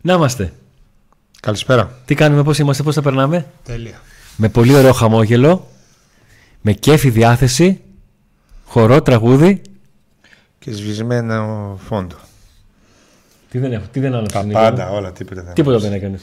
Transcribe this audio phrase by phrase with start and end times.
[0.00, 0.52] Να είμαστε.
[1.40, 1.98] Καλησπέρα.
[2.04, 4.00] Τι κάνουμε, πώς είμαστε, πώς τα περνάμε; Τέλεια.
[4.36, 5.68] Με πολύ ωραίο χαμόγελο.
[6.60, 7.80] Με κέφι διάθεση.
[8.64, 9.62] Χορό, τραγούδι.
[10.58, 12.16] Και σβησμένο φόντο.
[13.50, 14.36] Τι δεν έχω, τι δεν άλλαξε.
[14.36, 15.88] Τα Νίκο; πάντα, όλα, τίποτα δεν Τίποτα άλλαξε.
[15.88, 16.22] δεν έκανες.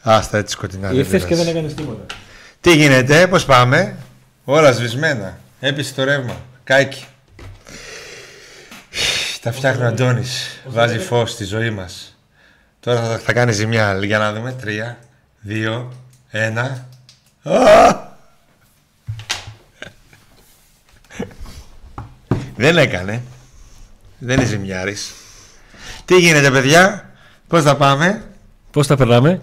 [0.00, 0.88] Άστα έτσι σκοτεινά.
[0.88, 1.44] δεν Ήρθες και πειράζει.
[1.44, 2.14] δεν έκανες τίποτα.
[2.60, 3.96] Τι γίνεται, πώς πάμε;
[4.44, 5.38] Όλα σβησμένα.
[5.60, 6.36] Έπεισε το ρεύμα.
[6.64, 7.04] Κάικι.
[9.42, 10.60] Τα φτιάχνει ο Αντώνης.
[10.68, 12.13] Βάζει φως στη ζωή μας.
[12.84, 13.98] Τώρα θα, θα κάνει ζημιά.
[14.04, 14.52] Για να δούμε.
[14.52, 14.98] Τρία,
[15.40, 15.92] δύο,
[16.30, 16.86] ένα.
[17.42, 17.52] Α!
[22.56, 23.22] Δεν έκανε.
[24.18, 25.12] Δεν είναι ζημιάρης.
[26.04, 27.10] Τι γίνεται παιδιά;
[27.48, 28.24] Πώς θα πάμε;
[28.70, 29.40] Πώς τα περνάμε;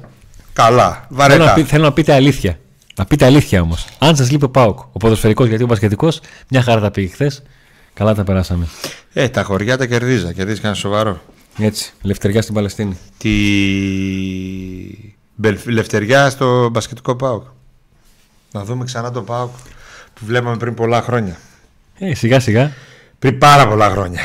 [0.53, 0.92] Καλά.
[0.92, 1.53] Θέλω να, Βαρετά.
[1.53, 2.59] πει- θέλω να πείτε αλήθεια.
[2.95, 3.86] Να πείτε αλήθεια όμως.
[4.00, 7.44] Αν σας λείπει ο Πάοκ, ο ποδοσφαιρικός γιατί ο μπασκετικός, μια χαρά τα πήγε χθες.
[7.94, 8.67] Καλά τα περάσαμε.
[9.14, 10.33] Ε, τα χωριά τα κερδίζα.
[10.33, 11.22] Κερδίζεις κανένα σοβαρό.
[11.62, 11.94] Έτσι.
[12.02, 12.98] Λευτεριά στην Παλαιστίνη.
[13.17, 13.30] Τη
[15.36, 17.44] Μπελ- Λευτεριά στο μπασκετικό ΠΑΟΚ.
[18.52, 19.50] Να δούμε ξανά τον ΠΑΟΚ
[20.14, 21.38] που βλέπαμε πριν πολλά χρόνια.
[22.00, 22.72] Ε, σιγά σιγά.
[23.20, 24.22] Πριν πάρα πολλά χρόνια.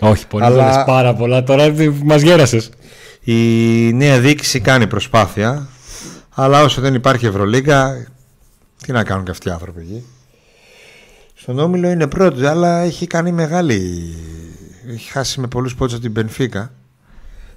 [0.00, 0.84] Όχι, πολύ Αλλά- Αλλά...
[0.84, 1.42] πάρα πολλά.
[1.42, 2.70] Τώρα μας γέρασες.
[3.20, 3.34] Η
[3.92, 5.68] νέα διοίκηση κάνει προσπάθεια,
[6.34, 8.06] αλλά όσο δεν υπάρχει Ευρωλίγκα,
[8.82, 10.04] τι να κάνουν και αυτοί οι άνθρωποι εκεί.
[11.34, 14.14] Στον Όμιλο είναι πρώτο, αλλά έχει κάνει μεγάλη.
[14.88, 16.72] Έχει χάσει με πολλούς πόντους από την Πενφύκα.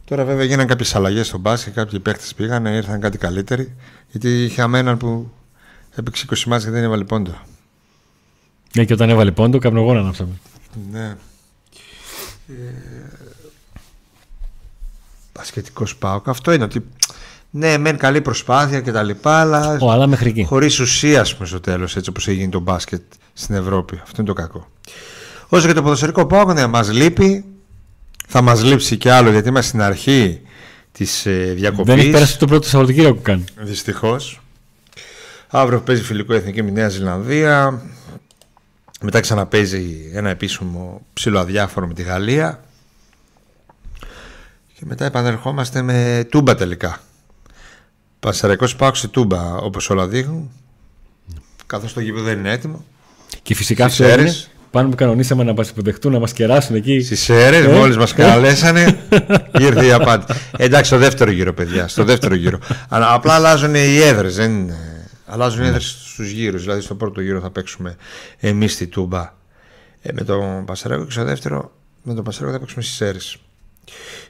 [0.05, 3.75] Τώρα βέβαια γίνανε κάποιες αλλαγές στο μπάσκετ, κάποιοι παίχτε πήγαν, ήρθαν κάτι καλύτεροι.
[4.11, 5.31] Γιατί είχε αμέναν που
[5.95, 7.41] έπαιξε 20 μάτς και δεν έβαλε πόντο.
[8.75, 10.33] Ναι, και όταν έβαλε πόντο, καπνογόνα ανάψαμε.
[10.91, 11.15] Ναι.
[15.31, 16.27] Πασχετικό Πάοκ.
[16.29, 16.85] Αυτό είναι ότι.
[17.51, 20.43] Ναι, μεν καλή προσπάθεια και τα λοιπά, αλλά Ω, αλλά μέχρι εκεί.
[20.43, 23.01] χωρίς ουσία, ας πούμε, στο τέλος, έτσι όπως έγινε το μπάσκετ
[23.33, 23.99] στην Ευρώπη.
[24.03, 24.67] Αυτό είναι το κακό.
[25.49, 27.45] Όσο και το ποδοσφαιρικό Πάοκ, ναι, μας λείπει.
[28.27, 30.41] Θα μας λείψει κι άλλο γιατί είμαστε στην αρχή
[30.91, 31.85] της ε, διακοπής.
[31.85, 33.45] Δεν έχει πέρασει το πρώτο Σαββατοκύριακο καν.
[33.57, 34.41] Δυστυχώς.
[35.47, 37.81] Αύριο παίζει φιλικό εθνική με Νέα Ζηλανδία.
[39.01, 42.63] Μετά ξαναπέζει ένα επίσημο ψηλό αδιάφορο με τη Γαλλία.
[44.73, 47.01] Και μετά επανερχόμαστε με τούμπα τελικά.
[48.19, 50.51] Πασαρικό πάω σε τούμπα όπως όλα δείχνουν.
[51.65, 52.85] Καθώς το γήπεδο δεν είναι έτοιμο.
[53.41, 54.33] Και φυσικά Στις αυτό είναι.
[54.69, 54.81] Αίρες.
[54.81, 56.99] Πάνω που κανονίσαμε να μας υποδεχτούν, να μας κεράσουν εκεί.
[57.01, 58.99] Στι αίρε, Ε, μόλις μας ε; καλέσανε,
[59.59, 60.39] ήρθε η απάντηση.
[60.57, 61.87] Εντάξει, στο δεύτερο γύρο, παιδιά.
[61.87, 62.59] Στο δεύτερο γύρο.
[62.89, 64.35] Αλλά απλά αλλάζουν οι έδρες.
[64.35, 64.51] Δεν...
[64.51, 64.77] είναι-
[65.31, 66.61] Αλλάζουν οι έδρες στους γύρους.
[66.61, 67.95] Δηλαδή, στο πρώτο γύρο θα παίξουμε
[68.37, 69.33] εμείς τη Τούμπα
[70.01, 71.71] ε, με τον Πασαρέκο και στο δεύτερο
[72.03, 73.17] με τον Πασαρέκο θα παίξουμε στι αίρε.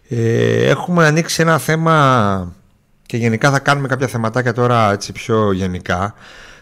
[0.09, 2.53] Ε, έχουμε ανοίξει ένα θέμα
[3.05, 6.13] και γενικά θα κάνουμε κάποια θεματάκια τώρα έτσι πιο γενικά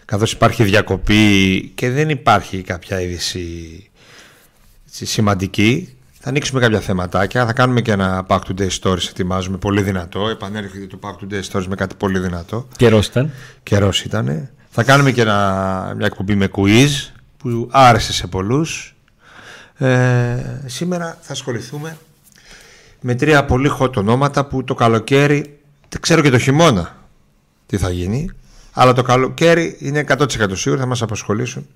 [0.08, 3.90] καθώς υπάρχει διακοπή και δεν υπάρχει κάποια είδηση
[4.86, 5.96] έτσι, σημαντική.
[6.20, 7.46] Θα ανοίξουμε κάποια θεματάκια.
[7.46, 9.08] Θα κάνουμε και ένα Back to Day Stories.
[9.08, 10.28] Ετοιμάζουμε πολύ δυνατό.
[10.28, 12.68] Επανέρχεται το Back to Day Stories με κάτι πολύ δυνατό.
[12.76, 13.30] Καιρός ήταν.
[13.62, 14.48] Καιρός ήταν.
[14.70, 16.88] Θα κάνουμε και ένα, μια εκπομπή με quiz
[17.36, 18.96] που άρεσε σε πολλούς.
[19.76, 20.36] Ε,
[20.66, 21.98] σήμερα θα ασχοληθούμε
[23.00, 25.58] με τρία πολύ hot ονόματα που το καλοκαίρι,
[25.88, 26.96] δεν ξέρω και το χειμώνα
[27.66, 28.30] τι θα γίνει,
[28.80, 31.66] αλλά το καλοκαίρι είναι 100% σίγουρο θα μας απασχολήσουν.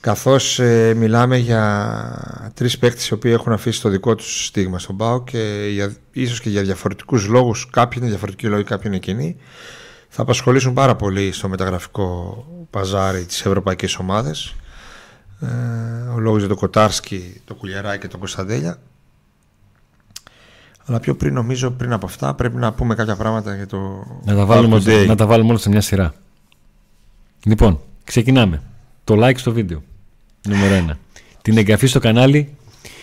[0.00, 4.96] Καθώς ε, μιλάμε για τρεις παίκτες οι οποίοι έχουν αφήσει το δικό τους στίγμα στον
[4.96, 9.36] ΠΑΟ και για, ίσως και για διαφορετικούς λόγους, κάποιοι είναι διαφορετικοί λόγοι, κάποιοι είναι κοινοί
[10.08, 14.54] θα απασχολήσουν πάρα πολύ στο μεταγραφικό παζάρι της ευρωπαϊκής ομάδες
[15.40, 15.46] ε,
[16.14, 18.78] ο λόγος για τον Κοτάρσκι, τον Κουλιαράκη και τον Κωνσταντέλια
[20.86, 24.34] αλλά πιο πριν νομίζω πριν από αυτά πρέπει να πούμε κάποια πράγματα για το Να
[24.34, 25.06] τα, Back βάλουμε, to Day.
[25.06, 26.14] να τα βάλουμε όλα σε μια σειρά.
[27.44, 28.62] Λοιπόν, ξεκινάμε.
[29.04, 29.82] Το like στο βίντεο.
[30.48, 30.92] Νούμερο 1.
[31.42, 32.54] Την εγγραφή στο κανάλι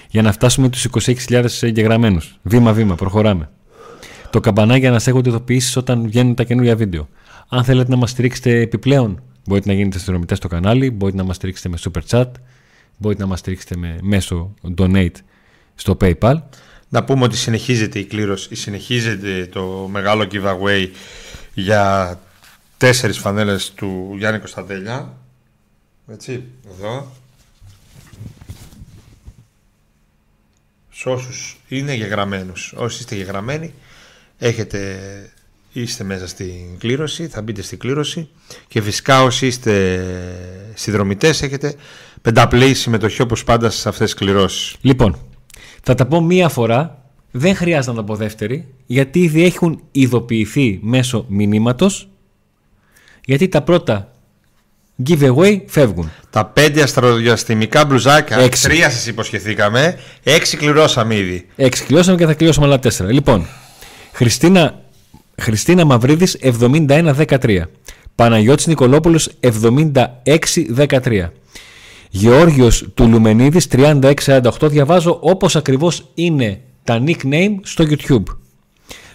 [0.10, 0.88] για να φτάσουμε τους
[1.30, 2.40] 26.000 εγγεγραμμένους.
[2.42, 3.50] Βήμα-βήμα, προχωράμε.
[4.30, 7.08] Το καμπανάκι για να σας έχετε ειδοποιήσεις όταν βγαίνουν τα καινούργια βίντεο.
[7.50, 11.36] Αν θέλετε να μας στηρίξετε επιπλέον, μπορείτε να γίνετε συνδρομητές στο κανάλι, μπορείτε να μας
[11.36, 12.32] στηρίξετε με super chat,
[12.98, 15.16] μπορείτε να μας στηρίξετε με, μέσω donate
[15.76, 16.36] στο PayPal.
[16.94, 20.90] Να πούμε ότι συνεχίζεται η κλήρωση, συνεχίζεται το μεγάλο giveaway
[21.54, 22.20] για
[22.78, 25.18] τέσσερις φανέλες του Γιάννη Κωνσταντέλια.
[26.08, 27.12] Έτσι, εδώ.
[30.92, 33.74] Σε όσους είναι γεγραμμένους, όσοι είστε γεγραμμένοι,
[34.38, 35.00] έχετε,
[35.72, 38.30] είστε μέσα στην κλήρωση, θα μπείτε στην κλήρωση
[38.68, 40.06] και φυσικά όσοι είστε
[40.74, 41.76] συνδρομητές έχετε
[42.22, 44.76] πενταπλή συμμετοχή όπως πάντα σε αυτές τις κληρώσεις.
[44.82, 45.33] Λοιπόν,
[45.84, 46.98] θα τα πω μία φορά.
[47.32, 52.10] Δεν χρειάζεται να τα πω δεύτερη, γιατί ήδη έχουν ειδοποιηθεί μέσω μηνύματος,
[53.26, 54.12] γιατί τα πρώτα
[55.08, 56.12] giveaway φεύγουν.
[56.30, 58.64] Τα πέντε αστροδιαστημικά μπλουζάκια, Έξι.
[58.68, 61.48] τρία σας υποσχεθήκαμε, έξι κληρώσαμε ήδη.
[61.56, 63.12] Έξι κλειώσαμε και θα κλειώσουμε άλλα τέσσερα.
[63.12, 63.48] Λοιπόν,
[64.12, 64.82] Χριστίνα,
[65.42, 67.70] Χριστίνα Μαυρίδης 71-13.
[68.16, 71.32] Παναγιώτης Νικολόπουλος 76-13.
[72.16, 74.52] Γεώργιος του Λουμενίδης 36-48.
[74.62, 78.24] Διαβάζω όπως ακριβώς είναι τα nickname στο YouTube.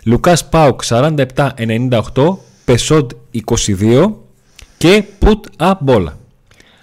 [0.05, 2.37] Λουκάς Πάουκ 47-98.
[2.65, 3.11] Πεσόντ
[3.47, 4.11] 22
[4.79, 6.13] και Put Up Bola.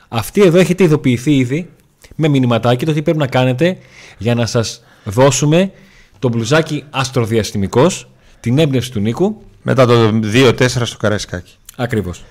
[0.08, 1.70] Αυτή εδώ έχετε ειδοποιηθεί ήδη
[2.16, 3.78] με μηνυματάκι το τι πρέπει να κάνετε
[4.18, 5.72] για να σας δώσουμε
[6.20, 8.10] το μπλουζάκι αστροδιαστημικός,
[8.40, 9.42] την έμπνευση του Νίκου.
[9.62, 11.54] Μετά το 2-4 στο Καραϊσκάκι.
[11.76, 12.24] Ακριβώς.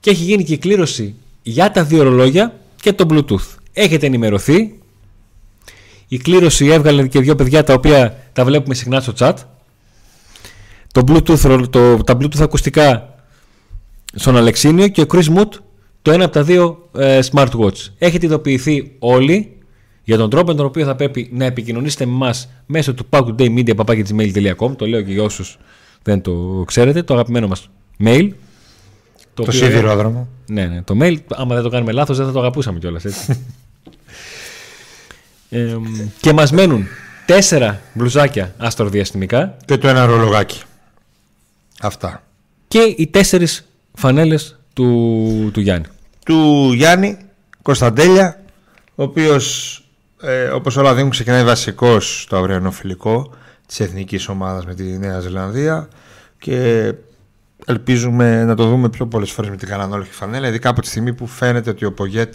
[0.00, 3.56] Και έχει γίνει και η κλήρωση για τα δύο ρολόγια και το Bluetooth.
[3.72, 4.78] Έχετε ενημερωθεί.
[6.08, 9.34] Η κλήρωση έβγαλε και δύο παιδιά τα οποία τα βλέπουμε συχνά στο chat.
[10.92, 13.14] Το Bluetooth, το, τα Bluetooth ακουστικά
[14.14, 15.48] στον Αλεξίνιο και ο Chris Mood
[16.02, 17.76] το ένα από τα δύο ε, smartwatch.
[17.98, 19.56] Έχετε ειδοποιηθεί όλοι
[20.04, 22.34] για τον τρόπο με τον οποίο θα πρέπει να επικοινωνήσετε με εμά
[22.66, 24.76] μέσω του packdaymedia.gmail.com.
[24.76, 25.58] Το λέω και για όσους
[26.02, 27.02] δεν το ξέρετε.
[27.02, 27.68] Το αγαπημένο μας
[28.04, 28.28] mail.
[29.34, 30.28] Το, το σιδηρόδρομο.
[30.46, 30.82] Ναι, ναι.
[30.82, 33.04] Το mail, άμα δεν το κάνουμε λάθος, δεν θα το αγαπούσαμε κιόλας.
[35.50, 35.76] ε,
[36.20, 36.86] και μας μένουν
[37.26, 39.56] τέσσερα μπλουζάκια αστροδιαστημικά.
[39.64, 40.62] Και το ένα ρολογάκι.
[41.80, 42.22] Αυτά.
[42.68, 43.64] Και οι τέσσερις
[43.94, 45.86] φανέλες του, του Γιάννη.
[46.24, 47.18] Του Γιάννη
[47.62, 48.40] Κωνσταντέλια,
[48.94, 49.78] ο οποίος
[50.20, 53.34] ε, όπως όλα δίνουν ξεκινάει βασικός στο αυριανό φιλικό
[53.66, 55.88] της εθνικής ομάδας με τη Νέα Ζηλανδία
[56.38, 56.92] και
[57.64, 61.14] ελπίζουμε να το δούμε πιο πολλές φορές με την κανανόλικη φανέλα ειδικά από τη στιγμή
[61.14, 62.34] που φαίνεται ότι ο Πογέτ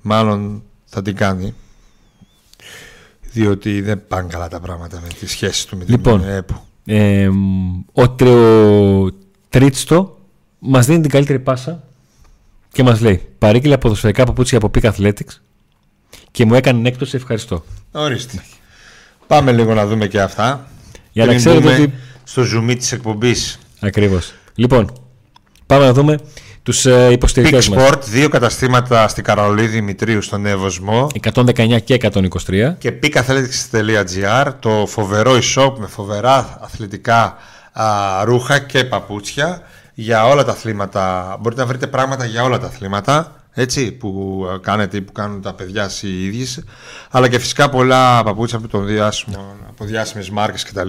[0.00, 1.54] μάλλον θα την κάνει
[3.32, 6.64] διότι δεν πάνε καλά τα πράγματα με τη σχέση του με την λοιπόν, ΕΠΟ.
[6.84, 7.28] Ε,
[7.92, 9.10] ο, ο
[9.48, 10.18] Τρίτστο
[10.58, 11.82] μας δίνει την καλύτερη πάσα
[12.72, 15.40] και μας λέει παρήγγειλε ποδοσφαιρικά παπούτσια από Peak Athletics
[16.30, 17.64] και μου έκανε έκπτωση ευχαριστώ.
[17.92, 18.44] Ορίστε.
[19.26, 20.68] Πάμε λίγο να δούμε και αυτά.
[21.12, 21.92] Για να ξέρετε ότι...
[22.24, 23.58] Στο zoom της εκπομπής.
[23.80, 24.34] Ακριβώς.
[24.60, 24.92] Λοιπόν,
[25.66, 26.18] πάμε να δούμε
[26.62, 31.06] τους ε, υποστηρικτές Peak Sport, δύο καταστήματα στην Καρολίδη Δημητρίου στον Εύωσμο.
[31.34, 32.74] 119 και 123.
[32.78, 37.36] Και peakathletics.gr, το φοβερό e-shop με φοβερά αθλητικά
[37.72, 37.84] α,
[38.24, 39.62] ρούχα και παπούτσια
[39.94, 41.36] για όλα τα αθλήματα.
[41.40, 45.90] Μπορείτε να βρείτε πράγματα για όλα τα αθλήματα έτσι, που κάνετε που κάνουν τα παιδιά
[46.02, 46.46] οι ίδιοι,
[47.10, 50.88] αλλά και φυσικά πολλά παπούτσια από, τον διάσημο, από διάσημες μάρκες κτλ.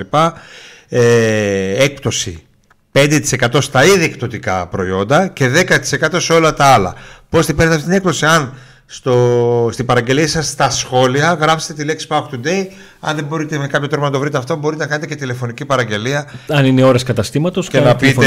[0.89, 2.45] Ε, έκπτωση
[2.94, 5.50] 5% στα ήδη εκπτωτικά προϊόντα και
[5.92, 6.96] 10% σε όλα τα άλλα.
[7.30, 8.54] Πώς την παίρνετε αυτή την έκπτωση, αν
[8.94, 12.66] στο, στην παραγγελία σας στα σχόλια γράψτε τη λέξη Pack Today.
[13.00, 15.66] Αν δεν μπορείτε με κάποιο τρόπο να το βρείτε αυτό μπορείτε να κάνετε και τηλεφωνική
[15.66, 16.32] παραγγελία.
[16.48, 18.26] Αν είναι ώρες καταστήματος και να πείτε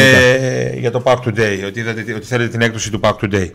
[0.79, 3.51] για το Pack Today ότι, ότι θέλετε την έκδοση του Pack Today.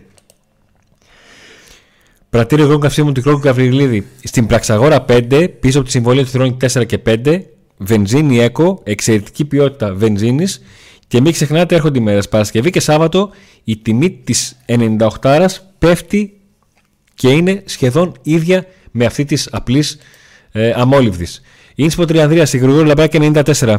[2.30, 4.06] Πρατήριο εγώ καυσίμου του Κρόκου Καβριλίδη.
[4.22, 7.40] Στην Πραξαγόρα 5 πίσω από τη συμβολή του Θηρώνη 4 και 5
[7.76, 10.62] βενζίνη έκο, εξαιρετική ποιότητα βενζίνης
[11.10, 13.30] και μην ξεχνάτε έρχονται οι μέρες Παρασκευή και Σάββατο
[13.64, 15.46] η τιμή της 98
[15.78, 16.40] πέφτει
[17.14, 19.98] και είναι σχεδόν ίδια με αυτή της απλής
[20.52, 21.40] ε, αμόλυβδης.
[21.74, 23.76] Είναι στην Τριανδρία, στη Γρηγόρη Λαμπράκη 94.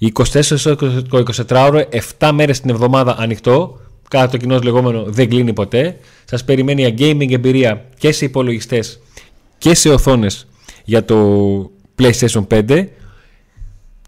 [0.00, 1.82] 24 το 24ωρο,
[2.18, 3.80] 7 μέρες την εβδομάδα ανοιχτό.
[4.08, 5.96] Κάθε το κοινό λεγόμενο δεν κλείνει ποτέ.
[6.24, 9.00] Σας περιμένει για gaming εμπειρία και σε υπολογιστές
[9.58, 10.46] και σε οθόνες
[10.84, 12.86] για το PlayStation 5.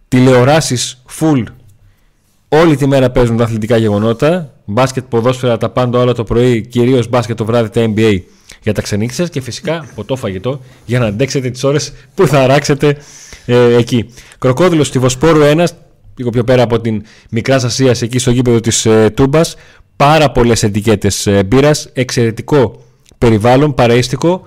[0.09, 1.45] Τηλεοράσεις full
[2.54, 4.52] όλη τη μέρα παίζουν τα αθλητικά γεγονότα.
[4.64, 8.21] Μπάσκετ, ποδόσφαιρα, τα πάντα όλα το πρωί, κυρίως μπάσκετ το βράδυ, τα NBA
[8.62, 12.40] για τα ξενύχια σας και φυσικά ποτό φαγητό για να αντέξετε τις ώρες που θα
[12.42, 12.97] αράξετε
[13.47, 14.06] ε, εκεί.
[14.38, 15.64] Κροκόδηλος στη Βοσπόρου 1,
[16.16, 19.56] λίγο πιο πέρα από την Μικρά Ασία, εκεί στο γήπεδο της ε, Τούμπας.
[19.97, 22.82] Πάρα πολλές ετικέτες ε, μπύρας, εξαιρετικό
[23.18, 24.47] περιβάλλον, παραίστικο.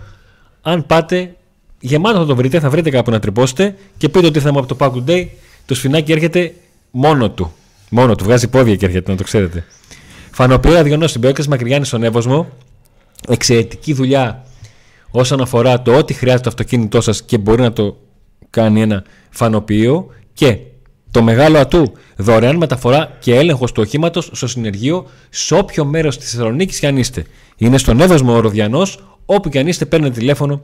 [0.62, 1.36] Αν πάτε,
[1.80, 4.76] γεμάτο θα το βρείτε, θα βρείτε κάπου να τρυπώσετε και πείτε ότι ήρθαμε από το
[4.80, 5.28] Pack Day,
[5.66, 6.54] το σφινάκι έρχεται
[6.92, 7.54] μόνο του.
[7.90, 9.66] Μόνο του, βγάζει πόδια και έρχεται, να το ξέρετε.
[10.32, 12.48] Φανοπλία Διονός στην Μακριγιάννη στον Εύωσμο
[13.28, 14.46] εξαιρετική δουλειά
[15.12, 17.98] όσον αφορά το ότι χρειάζεται το αυτοκίνητό σας και μπορεί να το
[18.50, 20.58] κάνει ένα φανοποιείο και
[21.12, 26.32] το μεγάλο ατού δωρεάν μεταφορά και έλεγχος του οχήματος στο συνεργείο σε όποιο μέρος της
[26.32, 27.26] Θεσσαλονίκης και αν είστε.
[27.58, 30.62] Είναι στον Εύωσμο ο Ροδιανός, όπου και αν είστε παίρνετε τηλέφωνο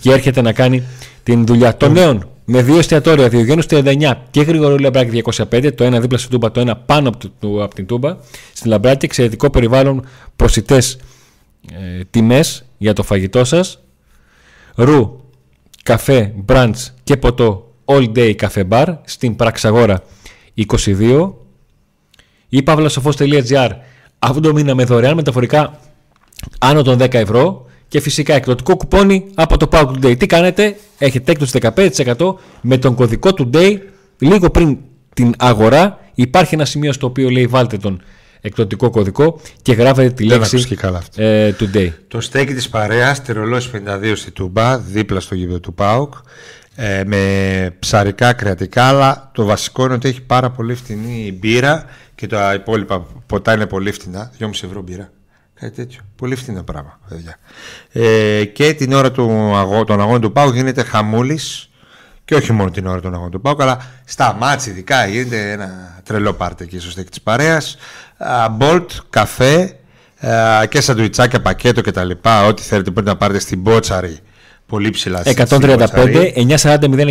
[0.00, 0.82] και έρχεται να κάνει
[1.22, 1.76] την δουλειά.
[1.76, 6.30] Των νέων με δύο εστιατόρια, Διογέννου 39 και Γρηγορού Λαμπράκη 205, το ένα δίπλα στην
[6.30, 8.16] Τούμπα, το ένα πάνω από, το, από την Τούμπα.
[8.52, 10.06] Στην Λαμπράκη εξαιρετικό περιβάλλον,
[10.36, 10.98] προσιτές
[11.72, 13.82] ε, τιμές για το φαγητό σας.
[14.74, 15.20] Ρου,
[15.82, 16.72] καφέ, brunch
[17.04, 20.02] και ποτό all day καφέ bar στην Πραξαγόρα
[20.68, 21.32] 22
[22.48, 23.70] ή παύλασοφός.gr
[24.18, 25.80] αυτό το μήνα με δωρεάν μεταφορικά
[26.58, 30.18] άνω των 10 ευρώ και φυσικά εκδοτικό κουπόνι από το Power Today.
[30.18, 31.58] Τι κάνετε, έχετε έκπτωση
[32.16, 33.78] 15% με τον κωδικό Today
[34.18, 34.78] λίγο πριν
[35.14, 38.02] την αγορά υπάρχει ένα σημείο στο οποίο λέει βάλτε τον
[38.40, 41.22] εκδοτικό κωδικό και γράφετε τη Δεν λέξη άκουσε και καλά αυτό.
[41.22, 41.88] ε, today.
[42.08, 46.14] Το στέκι της παρέας, τερολός 52 στη Τούμπα, δίπλα στο γήπεδο του ΠΑΟΚ,
[46.74, 51.84] ε, με ψαρικά κρεατικά, αλλά το βασικό είναι ότι έχει πάρα πολύ φτηνή μπύρα
[52.14, 55.10] και τα υπόλοιπα ποτά είναι πολύ φτηνά, 2,5 ευρώ μπύρα.
[55.62, 56.00] Κάτι τέτοιο.
[56.16, 57.36] Πολύ φτηνό πράγμα, παιδιά.
[57.92, 61.70] Ε, και την ώρα του αγώ, των αγώνων του ΠΑΟΚ γίνεται χαμούλης
[62.24, 66.00] και όχι μόνο την ώρα των αγώνων του ΠΑΟΚ, αλλά στα ματς ειδικά γίνεται ένα
[66.04, 67.76] τρελό πάρτι εκεί στο στέκι της παρέας.
[68.50, 69.76] Wolt, καφέ
[70.26, 72.10] α, και σαντουιτσάκια, πακέτο κτλ.
[72.48, 74.18] Ό,τι θέλετε μπορείτε να πάρετε στην Μπότσαρη.
[74.66, 76.34] Πολύ ψηλά στην 135 Μπότσαρη.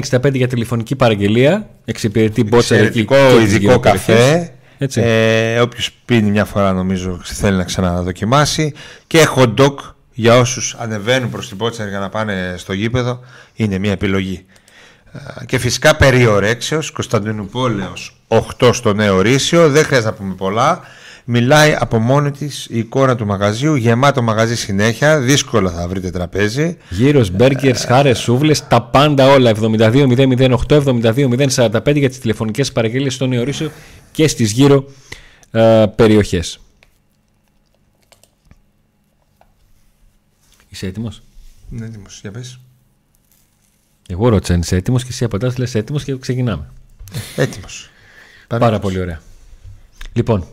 [0.09, 1.69] 940 για τηλεφωνική παραγγελία.
[1.85, 2.83] Εξυπηρετεί μπότσα εκεί.
[2.83, 4.15] Εξαιρετικό και τις ειδικό γύρω περιοχές.
[4.15, 4.51] καφέ.
[4.83, 5.01] Έτσι.
[5.01, 8.73] Ε, Όποιος πίνει μια φορά νομίζω θέλει να ξαναδοκιμάσει.
[9.07, 9.73] Και hot dog
[10.13, 13.19] για όσους ανεβαίνουν προς την Πότσαρη για να πάνε στο γήπεδο
[13.53, 14.45] είναι μια επιλογή.
[15.41, 20.79] Ε, Και φυσικά περιορέξεως, Κωνσταντινούπολεως 8 στο νέο Ρήσιο, δεν χρειάζεται να πούμε πολλά.
[21.25, 26.77] Μιλάει από μόνη της η εικόνα του μαγαζιού, γεμάτο μαγαζί συνέχεια, δύσκολα θα βρείτε τραπέζι.
[26.89, 29.49] Γύρω, μπέργκερς, χάρες, σούβλες, τα πάντα όλα.
[29.49, 33.71] 72-008, 72-045 για τις τηλεφωνικές παραγγελίες στον Ιωρίσιο
[34.11, 34.85] και στις γύρω
[35.51, 36.59] ε, περιοχές.
[40.69, 41.21] Είσαι έτοιμος;
[41.71, 42.59] Είναι έτοιμος, για πες.
[44.07, 46.69] Εγώ ρώτησα αν είσαι έτοιμος και εσύ απαντάς, λες έτοιμος και ξεκινάμε.
[47.35, 47.89] Έτοιμος.
[48.47, 49.21] Πάρα πολύ ωραία.
[50.13, 50.47] Λοιπόν,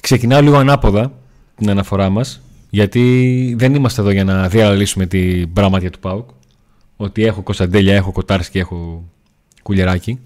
[0.00, 1.12] ξεκινάω λίγο ανάποδα
[1.56, 2.40] την αναφορά μας,
[2.70, 6.30] γιατί δεν είμαστε εδώ για να διαλύσουμε την πράγματια του ΠΑΟΚ,
[6.96, 9.08] ότι έχω Κωνσταντέλια, έχω Κοτάρσκι και έχω
[9.62, 10.20] Κουλιεράκη.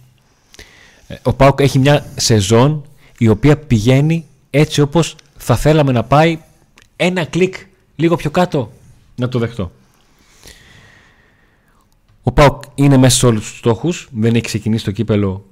[1.11, 2.85] Ε, Ο ΠΑΟΚ έχει μια σεζόν
[3.19, 6.39] η οποία πηγαίνει έτσι όπως θα θέλαμε να πάει
[6.97, 7.55] ένα κλικ
[7.97, 8.73] λίγο πιο κάτω
[9.17, 9.73] να το δεχτώ.
[12.23, 15.47] Ο ΠΑΟΚ είναι μέσα σε όλους τους στόχους, δεν έχει ξεκινήσει το κύπελο,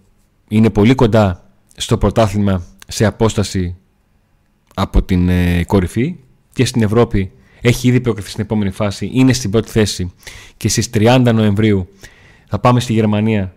[0.48, 3.76] είναι πολύ κοντά στο πρωτάθλημα σε απόσταση
[4.74, 6.16] από την ε, κορυφή
[6.52, 10.12] και στην Ευρώπη έχει ήδη προκριθεί στην επόμενη φάση, είναι στην πρώτη θέση
[10.56, 11.88] και στις 30 Νοεμβρίου
[12.46, 13.50] θα πάμε στη Γερμανία ε,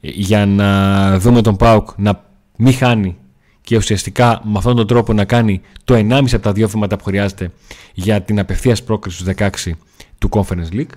[0.00, 2.24] για να δούμε τον ΠΑΟΚ να
[2.56, 3.16] μην χάνει
[3.60, 7.04] και ουσιαστικά με αυτόν τον τρόπο να κάνει το 1,5 από τα δύο βήματα που
[7.04, 7.50] χρειάζεται
[7.94, 9.34] για την απευθείας πρόκριση στους
[9.66, 9.72] 16
[10.18, 10.90] του Conference League.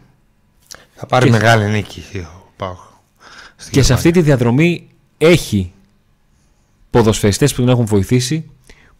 [0.96, 2.78] Θα πάρει Και- μεγάλη νίκη ο Πάοκ.
[3.56, 3.96] στη Και σε Γερμανία.
[3.96, 5.72] αυτή τη διαδρομή έχει
[6.90, 8.50] ποδοσφαιριστές που τον έχουν βοηθήσει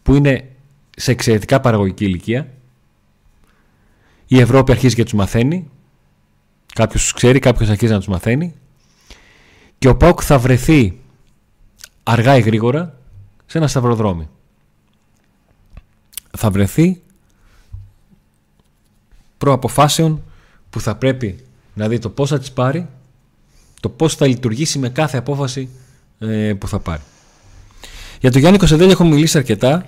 [0.02, 0.48] που είναι
[0.96, 2.48] σε εξαιρετικά παραγωγική ηλικία.
[4.26, 5.70] Η Ευρώπη αρχίζει και τους μαθαίνει.
[6.74, 8.54] Κάποιος τους ξέρει, κάποιος αρχίζει να τους μαθαίνει.
[9.82, 10.98] Και ο ΠΑΟΚ θα βρεθεί
[12.02, 12.98] αργά ή γρήγορα
[13.46, 14.28] σε ένα σταυροδρόμι.
[16.38, 17.02] Θα βρεθεί
[19.38, 20.22] προαποφάσεων
[20.70, 22.88] που θα πρέπει να δει το πώς θα τις πάρει
[23.80, 25.68] το πώς θα λειτουργήσει με κάθε απόφαση
[26.18, 27.02] ε, που θα πάρει.
[28.20, 29.86] Για τον Γιάννη Κωνσταντέλη έχουμε μιλήσει αρκετά.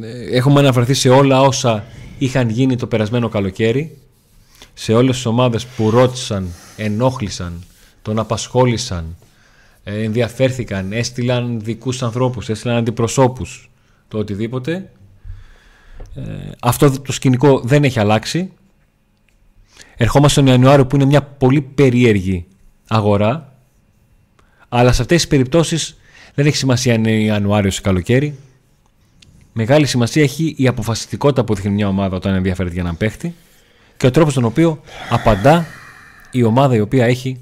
[0.00, 1.84] Ε, έχουμε αναφερθεί σε όλα όσα
[2.18, 3.98] είχαν γίνει το περασμένο καλοκαίρι.
[4.74, 7.62] Σε όλες τις ομάδες που ρώτησαν, ενόχλησαν,
[8.08, 9.16] τον απασχόλησαν,
[9.84, 13.70] ε, ενδιαφέρθηκαν, έστειλαν δικούς ανθρώπους, έστειλαν αντιπροσώπους,
[14.08, 14.90] το οτιδήποτε.
[16.14, 16.22] Ε,
[16.60, 18.52] αυτό το σκηνικό δεν έχει αλλάξει.
[19.96, 22.46] Ερχόμαστε τον Ιανουάριο που είναι μια πολύ περίεργη
[22.88, 23.56] αγορά.
[24.68, 25.96] Αλλά σε αυτές τις περιπτώσεις
[26.34, 28.38] δεν έχει σημασία αν είναι Ιανουάριο ή καλοκαίρι.
[29.52, 33.34] Μεγάλη σημασία έχει η αποφασιστικότητα που δείχνει μια ομάδα όταν ενδιαφέρεται για έναν παίχτη
[33.96, 35.66] και ο τρόπος τον οποίο απαντά
[36.30, 37.40] η ομάδα η οποία έχει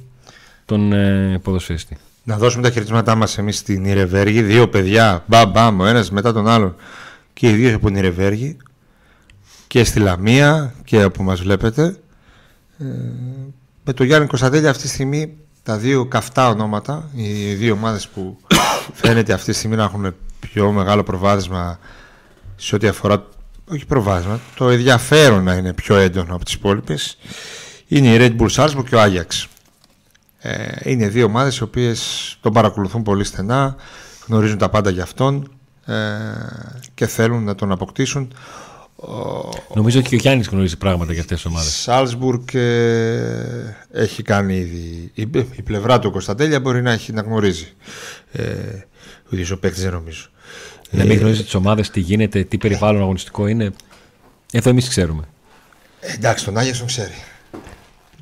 [0.67, 1.97] τον ε, ποδοσφαιριστή.
[2.23, 4.43] Να δώσουμε τα χαιρετίσματά μας εμείς στην Ιρεβέργη.
[4.43, 6.77] Δύο παιδιά, μπαμ μπαμ, ο ένας μετά τον άλλον.
[7.33, 8.57] Και οι δύο από την Ιρεβέργη.
[9.67, 11.97] Και στη Λαμία και όπου μας βλέπετε.
[12.79, 12.85] Ε,
[13.85, 18.39] με τον Γιάννη Κωνσταντέλια αυτή τη στιγμή τα δύο καυτά ονόματα, οι δύο ομάδες που
[19.03, 21.79] φαίνεται αυτή τη στιγμή να έχουν πιο μεγάλο προβάδισμα
[22.57, 23.27] σε ό,τι αφορά,
[23.71, 27.19] όχι προβάδισμα, το ενδιαφέρον να είναι πιο έντονο από τις υπόλοιπες.
[27.89, 29.47] είναι η Red Bull Salzburg και ο Ajax.
[30.49, 33.77] Ε, είναι δύο ομάδες οι οποίες τον παρακολουθούν πολύ στενά,
[34.27, 35.51] γνωρίζουν τα πάντα για αυτόν
[35.87, 35.95] ε,
[36.95, 38.35] και θέλουν να τον αποκτήσουν.
[39.75, 41.73] Νομίζω ότι και ο Γιάννης γνωρίζει πράγματα για αυτές τις ομάδες.
[41.73, 45.11] Σάλσμπουργκ ε, έχει κάνει ήδη.
[45.15, 47.73] Η, η πλευρά του Κωνσταντέλια μπορεί να, έχει, να γνωρίζει.
[48.33, 48.43] Ε,
[49.25, 50.27] ο ίδιος ο παίκτης δεν νομίζω.
[50.91, 53.73] Να μην γνωρίζει τις ομάδες, τι γίνεται, τι περιβάλλον αγωνιστικό είναι.
[54.53, 55.23] Εδώ εμείς ξέρουμε.
[56.01, 57.15] Ε, εντάξει, τον Άγιαξ τον ξέρει.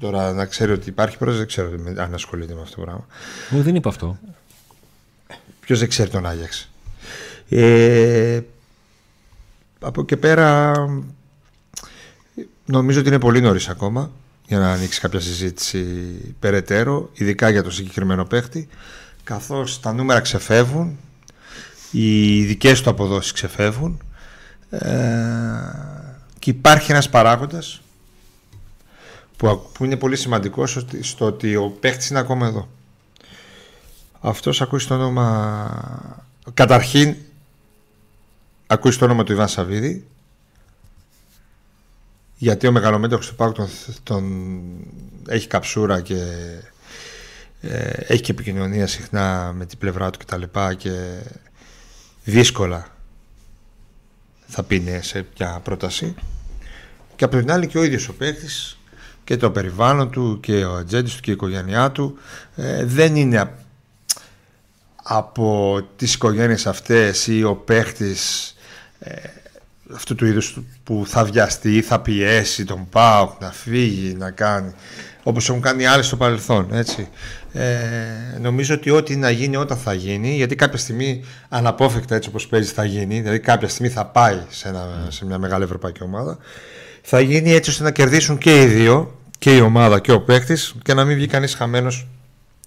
[0.04, 3.06] Τώρα να ξέρει ότι υπάρχει πρόεδρος δεν ξέρω με- αν ασχολείται με αυτό το πράγμα.
[3.50, 4.18] Μου δεν είπα αυτό.
[5.60, 6.70] Ποιος δεν ξέρει τον Άγιαξ.
[7.48, 8.40] Ε,
[9.80, 10.72] από εκεί πέρα
[12.64, 14.10] νομίζω ότι είναι πολύ νωρίς ακόμα.
[14.46, 15.84] για να ανοίξει κάποια συζήτηση
[16.38, 18.68] περαιτέρω, ειδικά για το συγκεκριμένο παίχτη,
[19.24, 20.98] καθώς τα νούμερα ξεφεύγουν,
[21.90, 24.02] οι δικές του αποδόσεις ξεφεύγουν
[24.70, 24.88] ε,
[26.38, 27.80] και υπάρχει ένας παράγοντας
[29.36, 32.68] που, που είναι πολύ σημαντικός στο ότι ο παίχτης είναι ακόμα εδώ.
[34.20, 36.26] Αυτός ακούει το όνομα...
[36.54, 37.16] Καταρχήν
[38.66, 40.06] ακούει το όνομα του Ιβάν Σαββίδη
[42.36, 43.68] γιατί ο μεγαλομέτωχος του Πάουκ τον,
[44.02, 44.52] τον,
[45.28, 46.24] έχει καψούρα και
[47.60, 50.42] ε, έχει και επικοινωνία συχνά με την πλευρά του κτλ.
[50.42, 50.90] Και, και
[52.24, 52.86] δύσκολα
[54.46, 56.14] θα πει ναι σε μια πρόταση.
[57.16, 58.78] Και από την άλλη και ο ίδιος ο παίκτης
[59.24, 62.18] και το περιβάλλον του και ο ατζέντης του και η οικογένειά του
[62.56, 63.54] ε, δεν είναι
[65.02, 68.54] από τις οικογένειες αυτές ή ο παίχτης
[68.98, 69.12] ε,
[69.94, 74.72] αυτού του είδους που θα βιαστεί ή θα πιέσει τον ΠΑΟΚ να φύγει, να κάνει
[75.22, 77.08] όπως έχουν κάνει άλλοι στο παρελθόν έτσι.
[77.52, 82.46] Ε, νομίζω ότι ό,τι να γίνει όταν θα γίνει γιατί κάποια στιγμή αναπόφευκτα έτσι όπως
[82.46, 86.38] παίζει θα γίνει δηλαδή κάποια στιγμή θα πάει σε, ένα, σε μια μεγάλη ευρωπαϊκή ομάδα
[87.06, 90.74] θα γίνει έτσι ώστε να κερδίσουν και οι δύο και η ομάδα και ο παίκτης
[90.82, 92.06] και να μην βγει κανείς χαμένος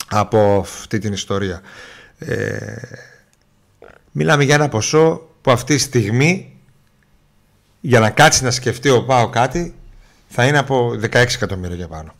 [0.08, 1.62] από αυτή την ιστορία
[2.20, 2.76] ε,
[4.12, 6.56] μιλάμε για ένα ποσό που αυτή τη στιγμή
[7.82, 9.76] για να κάτσει να σκεφτεί ο Πάο κάτι
[10.28, 12.14] θα είναι από 16 εκατομμύρια για πάνω.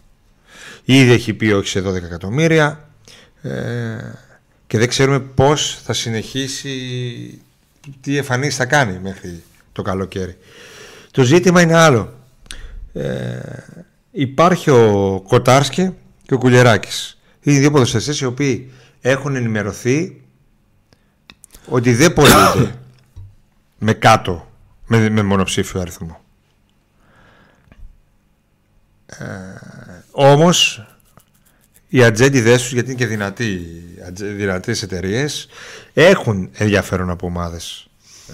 [0.84, 2.90] Ήδη έχει πει όχι σε 12 εκατομμύρια
[3.42, 3.50] ε,
[4.68, 6.72] και δεν ξέρουμε πώς θα συνεχίσει,
[8.02, 10.38] τι εμφανίσεις θα κάνει μέχρι το καλοκαίρι.
[11.18, 12.14] Το ζήτημα είναι άλλο.
[12.94, 13.40] Ε,
[14.12, 17.20] υπάρχει ο Κοτάρσκι και ο Κουλιεράκης.
[17.42, 20.22] Είναι δύο ποδοσφαιριστές οι οποίοι έχουν ενημερωθεί
[21.66, 22.76] ότι δεν πωλούνται
[23.88, 24.52] με κάτω
[24.88, 26.22] με, με μονοψήφιο αριθμό.
[29.06, 29.26] Ε,
[30.12, 30.88] όμως
[31.88, 33.62] οι ατζέντιδες τους γιατί είναι και δυνατοί,
[34.14, 35.48] δυνατές εταιρείες,
[35.94, 37.87] έχουν ενδιαφέρον από ομάδες.
[38.28, 38.34] Ε,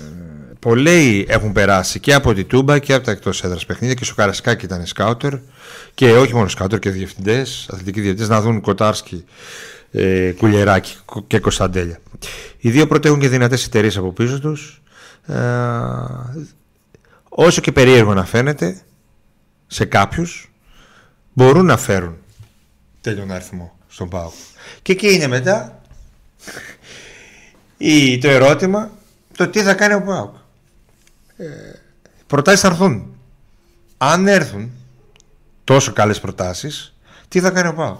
[0.59, 4.15] πολλοί έχουν περάσει και από τη Τούμπα και από τα εκτός έδρας παιχνίδια και στο
[4.15, 5.33] Καρασκάκι ήταν σκάουτερ
[5.93, 9.25] και όχι μόνο σκάουτερ και διευθυντές, αθλητικοί διευθυντές να δουν Κοτάρσκι,
[9.91, 10.95] ε, Κουλιεράκη
[11.27, 11.99] και Κωνσταντέλια.
[12.57, 14.81] Οι δύο πρώτοι έχουν και δυνατές εταιρείες από πίσω τους
[15.25, 15.35] ε,
[17.29, 18.81] όσο και περίεργο να φαίνεται
[19.67, 20.51] σε κάποιους
[21.33, 22.17] μπορούν να φέρουν
[23.01, 24.31] τέτοιον αριθμό στον ΠΑΟ.
[24.81, 25.81] Και εκεί είναι μετά
[27.77, 28.91] η, το ερώτημα
[29.37, 30.31] το τι θα κάνει ο ΠΑΟ.
[31.37, 31.45] Ε,
[32.27, 33.15] προτάσεις θα έρθουν.
[33.97, 34.71] Αν έρθουν
[35.63, 36.95] τόσο καλές προτάσεις,
[37.27, 37.97] τι θα κάνει ο ΠΑΟ.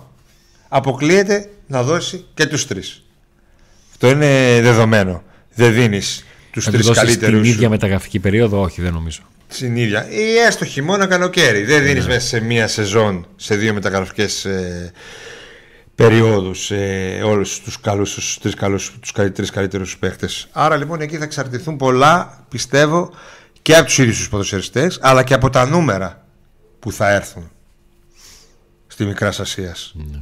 [0.67, 3.04] Αποκλείεται να δώσει και τους τρεις.
[3.91, 5.24] Αυτό είναι δεδομένο.
[5.54, 7.39] Δεν δίνεις τους τρεις καλύτερους.
[7.39, 9.22] Στην ίδια μεταγραφική περίοδο, όχι, δεν νομίζω.
[9.48, 10.10] Στην ίδια.
[10.10, 11.63] Ή έστω χειμώνα, καλοκαίρι.
[11.63, 12.13] Δεν δίνεις ναι.
[12.13, 14.91] μέσα σε μία σεζόν, σε δύο μεταγραφικές ε,
[15.95, 20.47] περιόδους, ε, όλους τους καλούς, τους τρεις τρεις καλύτερους παίχτες.
[20.51, 23.12] Άρα λοιπόν εκεί θα εξαρτηθούν πολλά, πιστεύω,
[23.62, 26.25] και από τους ίδιους τους ποδοσφαιριστές, αλλά και από τα νούμερα
[26.79, 27.51] που θα έρθουν
[28.88, 29.93] στη Μικράς Ασίας.
[29.95, 30.21] Ναι.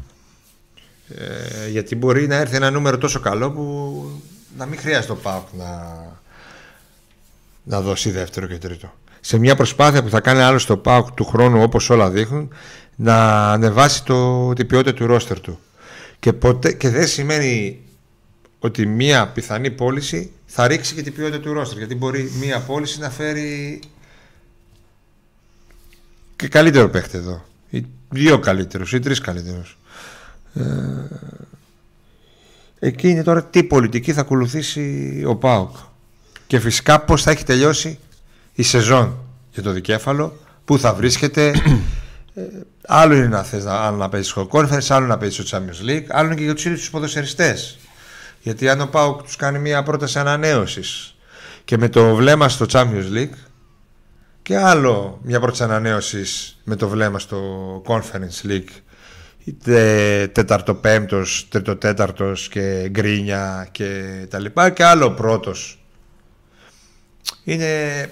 [1.16, 4.22] Ε, γιατί μπορεί να έρθει ένα νούμερο τόσο καλό που
[4.58, 6.02] να μην χρειάζεται ο ΠΑΟΚ να,
[7.64, 8.94] να δώσει δεύτερο και τρίτο.
[9.20, 12.54] Σε μια προσπάθεια που θα κάνει άλλο στο ΠΑΟΚ του χρόνου όπως όλα δείχνουν
[13.02, 15.60] να ανεβάσει το, την ποιότητα του ρόστερ του.
[16.20, 17.82] Και, ποτέ, και δεν σημαίνει
[18.60, 21.78] ότι μια πιθανή πώληση θα ρίξει και την ποιότητα του ρόστερ.
[21.78, 23.80] Γιατί μπορεί μια πώληση να φέρει
[26.36, 27.46] και καλύτερο παίχτη εδώ.
[27.70, 29.78] Ή δύο καλύτερους ή τρεις καλύτερους.
[30.54, 30.64] Ε,
[32.80, 35.76] εκεί είναι τώρα τι πολιτική θα ακολουθήσει ο ΠΑΟΚ
[36.48, 38.00] και φυσικά πώς θα έχει τελειώσει
[38.54, 39.18] η σεζόν
[39.52, 41.54] για το δικέφαλο, πού θα βρίσκεται.
[42.34, 42.42] Ε,
[42.88, 46.06] άλλο είναι να θες να, να παίζεις στο Conference, άλλο να παίζεις στο Champions League,
[46.10, 47.78] άλλο είναι και για τους ίδιους τους ποδοσφαιριστές.
[48.42, 51.16] Γιατί αν ο Πάουκ τους κάνει μια πρόταση ανανέωσης
[51.66, 53.36] και με το βλέμμα στο Champions League
[54.42, 57.38] και άλλο μια πρόταση ανανέωσης με το βλέμμα στο
[57.88, 58.82] Conference League
[59.44, 65.86] είτε τέταρτο πέμπτος, τρίτο τέταρτος και γκρίνια και τα λοιπά και άλλο πρώτος
[67.44, 68.10] είναι,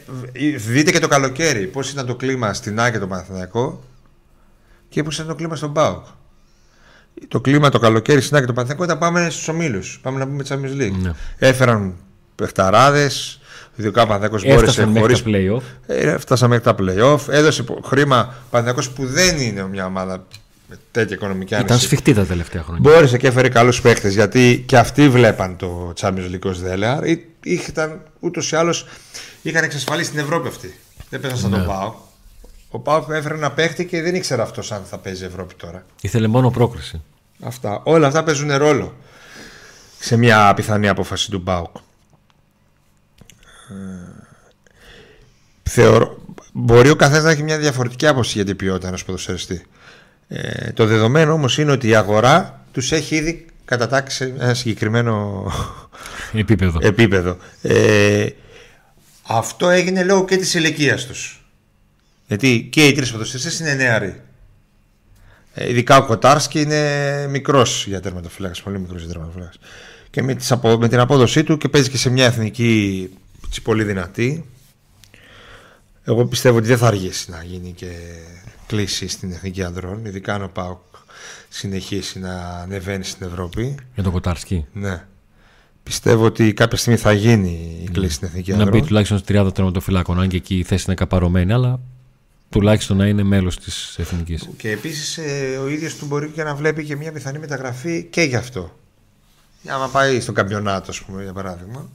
[0.57, 3.83] δείτε και το καλοκαίρι πώς ήταν το κλίμα στην Άκη το Παναθηναϊκό
[4.89, 6.05] και πώς ήταν το κλίμα στον ΠΑΟΚ.
[7.27, 10.43] Το κλίμα το καλοκαίρι στην Άκη το Παναθηναϊκό ήταν πάμε στους ομίλους, πάμε να πούμε
[10.49, 11.01] Champions League.
[11.01, 11.11] Ναι.
[11.37, 11.93] Έφεραν
[12.35, 15.23] παιχταράδες, ο Ιδιοκά Παναθηναϊκός μπόρεσε χωρίς...
[15.25, 15.61] play-off.
[15.87, 20.25] Ε, φτάσαμε μέχρι τα play-off, έδωσε χρήμα Παναθηναϊκός που δεν είναι μια ομάδα
[20.67, 21.67] με τέτοια οικονομική άνεση.
[21.67, 22.89] Ήταν σφιχτή τα τελευταία χρόνια.
[22.89, 26.99] Μπόρεσε και έφερε καλούς παίχτε γιατί και αυτοί βλέπαν το Champions League ως δέλεα.
[27.43, 28.75] Ήταν ούτως ή άλλω
[29.41, 30.79] είχαν εξασφαλίσει την Ευρώπη αυτή.
[31.09, 31.57] Δεν πέσαν σαν ναι.
[31.57, 31.93] τον Πάο.
[32.69, 35.85] Ο Πάοκ έφερε ένα παίχτη και δεν ήξερε αυτός αν θα παίζει Ευρώπη τώρα.
[36.01, 37.01] Ήθελε μόνο πρόκριση.
[37.41, 37.81] Αυτά.
[37.83, 38.95] Όλα αυτά παίζουν ρόλο
[39.99, 41.75] σε μια πιθανή απόφαση του Πάοκ.
[43.69, 43.73] Ε,
[45.63, 46.17] θεωρώ,
[46.53, 49.65] μπορεί ο καθένας να έχει μια διαφορετική άποψη για την ποιότητα ενός ποδοσφαιριστή.
[50.27, 55.45] Ε, το δεδομένο όμως είναι ότι η αγορά τους έχει ήδη κατατάξει ένα συγκεκριμένο
[56.33, 56.79] επίπεδο.
[56.81, 57.37] επίπεδο.
[57.61, 58.27] Ε,
[59.27, 61.38] αυτό έγινε λόγω και της ηλικίας τους.
[62.29, 64.21] Γιατί και οι τρεις ποδοσφαιριστέ είναι νεαροί.
[65.53, 69.59] Ε, ειδικά ο Κοτάρσκι είναι μικρός για τερματοφύλακας, πολύ μικρός για τερματοφύλακας.
[70.09, 73.09] Και με, τις, με την απόδοσή του και παίζει και σε μια εθνική
[73.63, 74.45] πολύ δυνατή.
[76.03, 77.91] Εγώ πιστεύω ότι δεν θα αργήσει να γίνει και
[78.67, 80.79] κλίση στην εθνική ανδρών, ειδικά αν ο Πάοκ
[81.49, 83.75] συνεχίσει να ανεβαίνει στην Ευρώπη.
[83.93, 84.65] Για τον Κοτάρσκι.
[84.73, 85.05] Ναι.
[85.83, 88.69] Πιστεύω ότι κάποια στιγμή θα γίνει η κλίση στην εθνική ανδρών.
[88.69, 91.79] Να μπει τουλάχιστον στη 30 τερματοφυλάκων, αν και εκεί η θέση είναι καπαρωμένη, αλλά
[92.49, 94.49] τουλάχιστον να είναι μέλος της εθνικής.
[94.57, 98.21] Και επίσης ε, ο ίδιος του μπορεί και να βλέπει και μια πιθανή μεταγραφή και
[98.21, 98.79] γι' αυτό.
[99.61, 101.89] Για να πάει στον καμπιονάτο, ας πούμε, για παράδειγμα.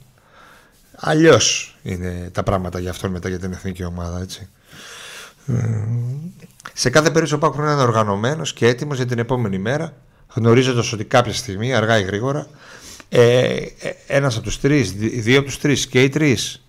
[0.97, 4.49] Αλλιώς είναι τα πράγματα για αυτόν μετά για την εθνική ομάδα, έτσι.
[6.73, 9.93] Σε κάθε περίπτωση ο Πάκου είναι οργανωμένος και έτοιμος για την επόμενη μέρα,
[10.35, 12.47] γνωρίζοντας ότι κάποια στιγμή, αργά ή γρήγορα,
[13.09, 16.64] ε, ε ένας από τους τρεις, δύο από τους τρεις και οι τρεις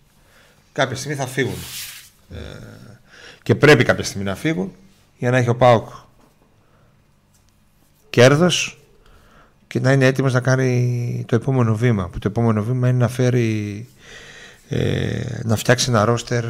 [0.74, 1.58] κάποια στιγμή θα φύγουν.
[2.32, 2.38] Ε,
[3.46, 4.72] και πρέπει κάποια στιγμή να φύγουν
[5.18, 5.90] για να έχει ο Πάοκ
[8.10, 8.80] κέρδος
[9.68, 13.08] και να είναι έτοιμος να κάνει το επόμενο βήμα που το επόμενο βήμα είναι να
[13.08, 13.88] φέρει
[14.70, 16.46] ε, να φτιάξει ένα ρόστερ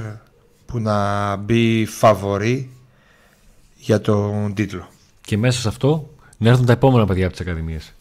[0.65, 2.69] που να μπει φαβορή
[3.75, 4.87] για τον τίτλο.
[5.21, 7.93] Και μέσα σε αυτό να έρθουν τα επόμενα παιδιά από τις Ακαδημίες.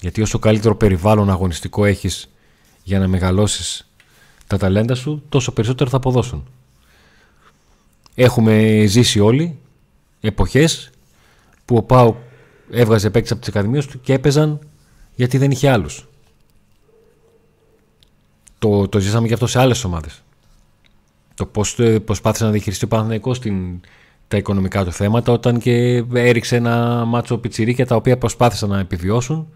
[0.00, 2.30] Γιατί όσο καλύτερο περιβάλλον αγωνιστικό έχεις
[2.82, 3.90] για να μεγαλώσεις
[4.46, 6.46] τα ταλέντα σου, τόσο περισσότερο θα αποδώσουν.
[8.14, 9.58] Έχουμε ζήσει όλοι
[10.20, 10.90] εποχές
[11.64, 12.16] που ο Πάου
[12.70, 14.58] έβγαζε παίκτη από τις Ακαδημίες του και έπαιζαν
[15.14, 16.08] γιατί δεν είχε άλλους.
[18.58, 20.22] Το, το ζήσαμε και αυτό σε άλλες ομάδες.
[21.34, 23.38] Το πώς προσπάθησε να διαχειριστεί ο Παναθηναϊκός
[24.28, 29.48] τα οικονομικά του θέματα όταν και έριξε ένα μάτσο πιτσιρίκια τα οποία προσπάθησαν να επιβιώσουν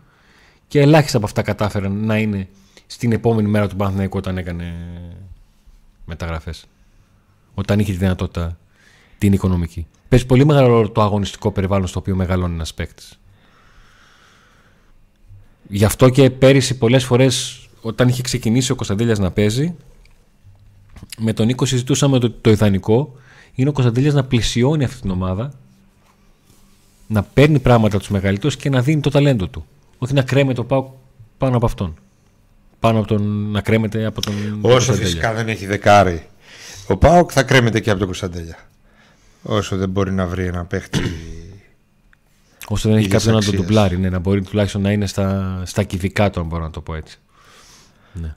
[0.68, 2.48] και ελάχιστα από αυτά κατάφεραν να είναι
[2.86, 4.74] στην επόμενη μέρα του Παναθηναϊκού όταν έκανε
[6.04, 6.66] μεταγραφές.
[7.58, 8.58] Όταν είχε τη δυνατότητα
[9.18, 9.86] την οικονομική.
[10.08, 13.18] Παίζει πολύ μεγάλο ρόλο το αγωνιστικό περιβάλλον στο οποίο μεγαλώνει ένας παίκτης.
[15.68, 19.74] Γι' αυτό και πέρυσι πολλές φορές όταν είχε ξεκινήσει ο Κωνσταντέλιας να παίζει
[21.18, 23.14] με τον Νίκο συζητούσαμε το, το ιδανικό
[23.54, 25.52] είναι ο Κωνσταντέλιας να πλησιώνει αυτή την ομάδα
[27.06, 29.66] να παίρνει πράγματα από τους μεγαλύτερους και να δίνει το ταλέντο του.
[29.98, 30.90] Όχι να κρέμεται το πάω
[31.38, 31.94] πάνω από αυτόν.
[32.80, 36.26] Πάνω από τον, να κρέμεται από τον Όσο φυσικά δεν έχει δεκάρι.
[36.88, 38.56] Ο Πάοκ θα κρέμεται και από τον Κωνσταντέλια.
[39.42, 41.00] Όσο δεν μπορεί να βρει ένα παίχτη.
[42.68, 45.82] Όσο δεν έχει κάποιον να τον τουμπλάρει, ναι, να μπορεί τουλάχιστον να είναι στα, στα
[45.82, 47.18] κυβικά του, αν μπορώ να το πω έτσι.
[48.12, 48.34] Ναι.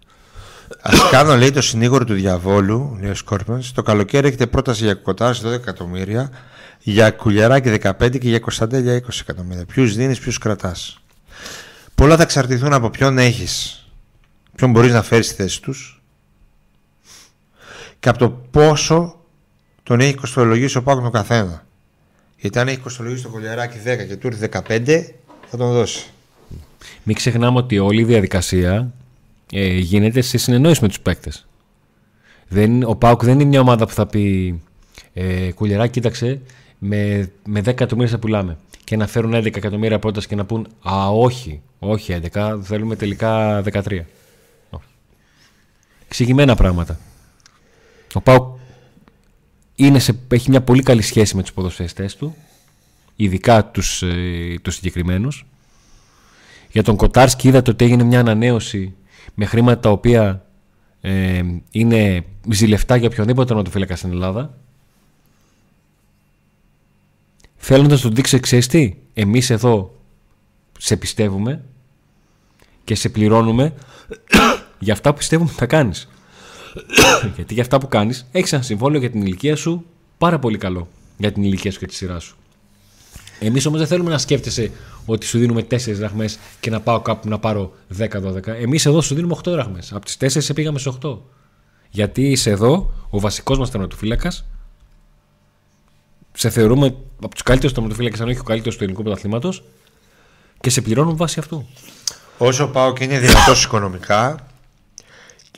[0.81, 3.61] Α κάνω, λέει, το συνήγορο του διαβόλου, λέει ο Σκόρπιον.
[3.73, 6.29] Το καλοκαίρι έχετε πρόταση για κοτάρι 12 εκατομμύρια,
[6.79, 9.65] για κουλιαράκι 15 και για κωνσταντέλια 20 εκατομμύρια.
[9.65, 10.99] Ποιους δίνεις, ποιους κρατάς.
[11.95, 13.85] Πολλά θα εξαρτηθούν από ποιον έχεις,
[14.55, 16.00] ποιον μπορείς να φέρεις στη θέση τους
[18.01, 19.15] και από το πόσο
[19.83, 21.65] τον έχει κοστολογήσει ο Πάκος τον καθένα.
[22.37, 25.03] Γιατί αν έχει κοστολογήσει το κολιαράκι 10 και του ήρθε 15,
[25.49, 26.05] θα τον δώσει.
[27.03, 28.93] Μην ξεχνάμε ότι όλη η διαδικασία
[29.51, 31.47] ε, γίνεται σε συνεννόηση με τους παίκτες.
[32.85, 34.61] Ο Πάουκ δεν είναι μια ομάδα που θα πει
[35.13, 36.41] ε, Κουλιαράκι, κοίταξε,
[36.77, 38.57] με, με 10 εκατομμύρια θα πουλάμε.
[38.83, 43.63] Και να φέρουν 11 εκατομμύρια πρόταση και να πούν Α, όχι, όχι 11, θέλουμε τελικά
[43.71, 43.99] 13.
[46.07, 46.99] Εξηγημένα πράγματα.
[48.15, 48.57] Ο Πάουκ
[49.75, 52.35] είναι σε, έχει μια πολύ καλή σχέση με τους ποδοσφαιριστές του,
[53.15, 55.45] ειδικά τους, ε, τους συγκεκριμένους.
[56.71, 58.93] Για τον Κοτάρσκι είδατε ότι έγινε μια ανανέωση
[59.33, 60.45] με χρήματα τα οποία
[61.01, 64.57] ε, είναι ζηλευτά για οποιονδήποτε φύλακα στην Ελλάδα.
[67.57, 69.95] Θέλοντας να τον δείξει ξέρεις τι, εμείς εδώ
[70.79, 71.63] σε πιστεύουμε
[72.83, 73.73] και σε πληρώνουμε
[74.79, 76.09] για αυτά που πιστεύουμε θα κάνεις.
[77.35, 79.85] Γιατί για αυτά που κάνεις, έχεις ένα συμβόλαιο για την ηλικία σου
[80.17, 80.87] πάρα πολύ καλό.
[81.17, 82.35] Για την ηλικία σου και τη σειρά σου.
[83.39, 84.71] Εμείς όμως δεν θέλουμε να σκέφτεσαι
[85.05, 88.07] ότι σου δίνουμε 4 δραχμές και να πάω κάπου να πάρω 10-12.
[88.47, 89.93] Εμείς εδώ σου δίνουμε 8 δραχμές.
[89.93, 91.17] Από τις 4 σε πήγαμε σε 8.
[91.89, 94.31] Γιατί είσαι εδώ, ο βασικός μας τερματοφύλακα.
[96.33, 99.63] Σε θεωρούμε από τους καλύτερους τερματοφύλακε, αν όχι ο καλύτερος του ελληνικού πρωταθλήματος.
[100.59, 101.67] Και σε πληρώνουν βάσει αυτού.
[102.37, 104.47] Όσο πάω και είναι δυνατός οικονομικά,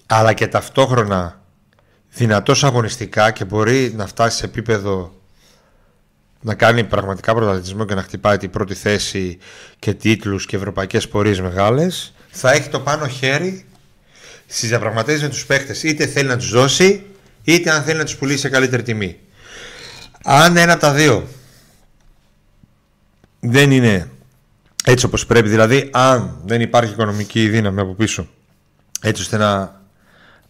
[0.05, 1.41] αλλά και ταυτόχρονα
[2.09, 5.21] δυνατός αγωνιστικά και μπορεί να φτάσει σε επίπεδο
[6.41, 9.37] να κάνει πραγματικά πρωταθλητισμό και να χτυπάει την πρώτη θέση
[9.79, 13.65] και τίτλους και ευρωπαϊκές πορείες μεγάλες θα έχει το πάνω χέρι
[14.47, 17.05] στις διαπραγματεύσεις με τους παίχτες είτε θέλει να τους δώσει
[17.43, 19.19] είτε αν θέλει να τους πουλήσει σε καλύτερη τιμή.
[20.23, 21.27] Αν ένα από τα δύο
[23.39, 24.09] δεν είναι
[24.85, 28.27] έτσι όπως πρέπει δηλαδή αν δεν υπάρχει οικονομική δύναμη από πίσω
[29.01, 29.81] έτσι ώστε να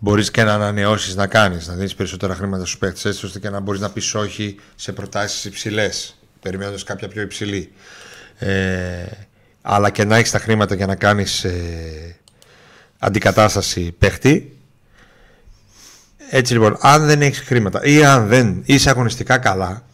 [0.03, 3.49] μπορείς και να ανανεώσεις να κάνεις να δίνεις περισσότερα χρήματα στους παίκτες έτσι ώστε και
[3.49, 7.71] να μπορείς να πεις όχι σε προτάσεις υψηλές, περιμένοντας κάποια πιο υψηλή.
[8.37, 9.05] Ε,
[9.61, 12.15] αλλά και να έχεις τα χρήματα για να κάνεις ε,
[12.99, 14.57] αντικατάσταση παίχτη.
[16.29, 19.85] Έτσι λοιπόν αν δεν έχεις χρήματα ή αν δεν είσαι αγωνιστικά καλά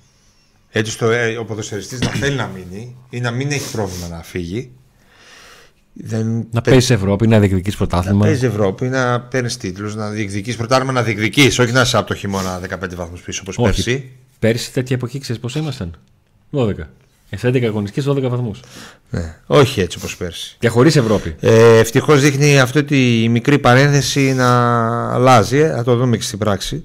[0.71, 4.23] έτσι στο, ε, ο ποδοσφαιριστής να θέλει να μείνει ή να μην έχει πρόβλημα να
[4.23, 4.71] φύγει
[6.03, 6.47] δεν...
[6.51, 8.17] Να παίζεις Ευρώπη, να διεκδικείς πρωτάθλημα.
[8.17, 11.59] Να παίζεις Ευρώπη, να παίρνεις τίτλους, να διεκδικείς πρωτάθλημα, να διεκδικείς.
[11.59, 14.11] Όχι να είσαι από το χειμώνα 15 βαθμούς πίσω όπως πέρσι.
[14.39, 15.95] Πέρσι τέτοια εποχή ξέρεις πώς ήμασταν;
[16.51, 16.73] 12.
[17.35, 18.59] Σε 11 αγωνιστικές 12 βαθμούς.
[19.09, 20.55] Ναι, όχι έτσι όπως πέρσι.
[20.59, 21.35] Και χωρίς Ευρώπη.
[21.39, 24.49] Ε, Ευτυχώς δείχνει αυτή η μικρή παρένθεση να
[25.13, 25.57] αλλάζει.
[25.57, 26.83] Ε, θα το δούμε και στην πράξη.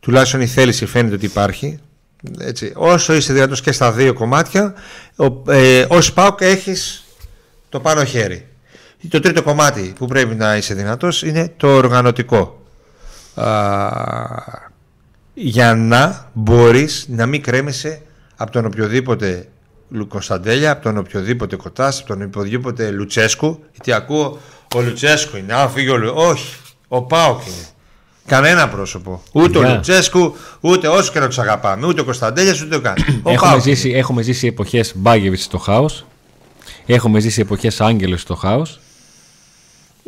[0.00, 1.78] Τουλάχιστον η θέληση φαίνεται ότι υπάρχει.
[2.38, 2.72] Έτσι.
[2.74, 4.74] Όσο είσαι δυνατός και στα δύο κομμάτια,
[5.48, 7.03] ε, ως ΠΑΟΚ έχεις
[7.74, 8.46] το πάνω χέρι.
[9.08, 12.62] Το τρίτο κομμάτι που πρέπει να είσαι δυνατός είναι το οργανωτικό.
[13.34, 13.48] Α,
[15.34, 18.02] για να μπορείς να μην κρέμεσαι
[18.36, 19.48] από τον οποιοδήποτε
[20.08, 23.64] Κωνσταντέλια, από τον οποιοδήποτε Κοτάς, από τον οποιοδήποτε Λουτσέσκου.
[23.72, 24.38] Γιατί ακούω
[24.74, 26.54] ο Λουτσέσκου είναι, α φύγει ο Όχι,
[26.88, 27.66] ο Πάοκ είναι.
[28.26, 29.22] Κανένα πρόσωπο.
[29.32, 31.86] Ούτε ο Λουτσέσκου, ούτε όσο και να τους αγαπάμε.
[31.86, 32.96] Ούτε ο Κωνσταντέλιας, ούτε ο Καν.
[33.24, 36.04] Έχουμε, ζήσει, έχουμε ζήσει εποχές Μπάγκεβιτς στο χάος.
[36.86, 38.80] Έχουμε ζήσει εποχές άγγελο στο χάος.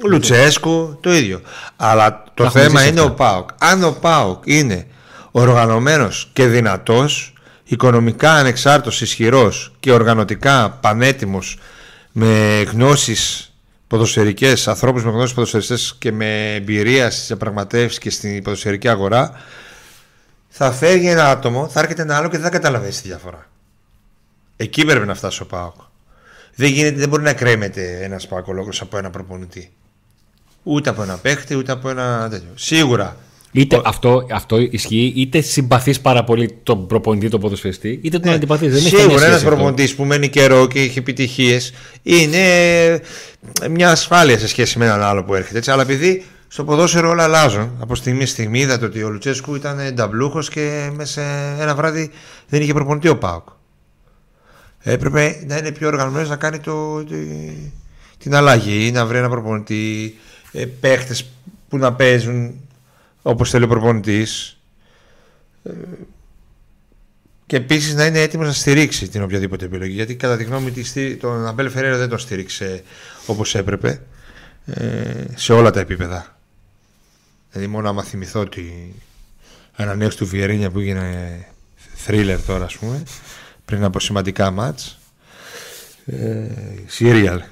[0.05, 1.41] Λουτσέσκου, το ίδιο.
[1.77, 3.51] Αλλά το θέμα είναι ο Πάοκ.
[3.59, 4.87] Αν ο Πάοκ είναι
[5.31, 7.35] οργανωμένος και δυνατός,
[7.65, 11.59] οικονομικά ανεξάρτητος, ισχυρός και οργανωτικά πανέτοιμος
[12.13, 13.53] με γνώσεις
[13.87, 19.33] ποδοσφαιρικές, ανθρώπους με γνώσεις ποδοσφαιριστές και με εμπειρία στις διαπραγματεύσεις και στην ποδοσφαιρική αγορά,
[20.49, 23.47] θα φέρει ένα άτομο, θα έρχεται ένα άλλο και δεν θα καταλαβαίνει τη διαφορά.
[24.57, 25.75] Εκεί πρέπει να φτάσει ο Πάοκ.
[26.57, 29.71] Δεν, γίνεται, δεν μπορεί να κρέμεται ένας Πάκο από ένα προπονητή.
[30.63, 32.49] Ούτε από ένα παίχτη, ούτε από ένα τέτοιο.
[32.55, 33.17] Σίγουρα.
[33.53, 38.35] Είτε αυτό, αυτό ισχύει, είτε συμπαθείς πάρα πολύ τον προπονητή, τον ποδοσφαιριστή, είτε τον ναι.
[38.37, 38.83] αντιπαθείς.
[38.83, 42.41] Σίγουρα ένας προπονητής που μένει καιρό και έχει επιτυχίες είναι
[43.71, 45.59] μια ασφάλεια σε σχέση με έναν άλλο που έρχεται.
[45.59, 45.71] Έτσι.
[45.71, 47.71] Αλλά επειδή στο ποδόσφαιρο όλα αλλάζουν.
[47.81, 52.11] Από στιγμή στη στιγμή είδατε ότι ο Λουτσέσκου ήταν νταμπλούχος και μέσα σε ένα βράδυ
[52.49, 53.49] δεν είχε προπονητή ο Πάοκ
[54.93, 57.05] έπρεπε να είναι πιο οργανωμένος να κάνει το,
[58.19, 60.17] την αλλαγή, να βρει ένα προπονητή,
[60.53, 61.31] ε, παίχτες
[61.69, 62.55] που να παίζουν
[63.23, 64.59] όπως θέλει ο προπονητής.
[65.65, 65.71] Ε,
[67.47, 69.93] και επίσης να είναι έτοιμος να στηρίξει την οποιαδήποτε επιλογή.
[69.93, 72.83] Γιατί κατά τη γνώμη μου τον Αμπέλ Φεραίρα δεν τον στήριξε
[73.27, 74.01] όπως έπρεπε
[74.67, 76.39] ε, σε όλα τα επίπεδα.
[77.53, 78.95] Δηλαδή, μόνο άμα θυμηθώ ότι
[79.77, 81.47] ανανέωση του Βιερίνια που έγινε
[81.95, 83.03] θρίλερ τώρα, ας πούμε,
[83.67, 84.99] πριν από σημαντικά μάτς.
[86.07, 86.49] Ε,
[86.87, 87.43] Σύριαλ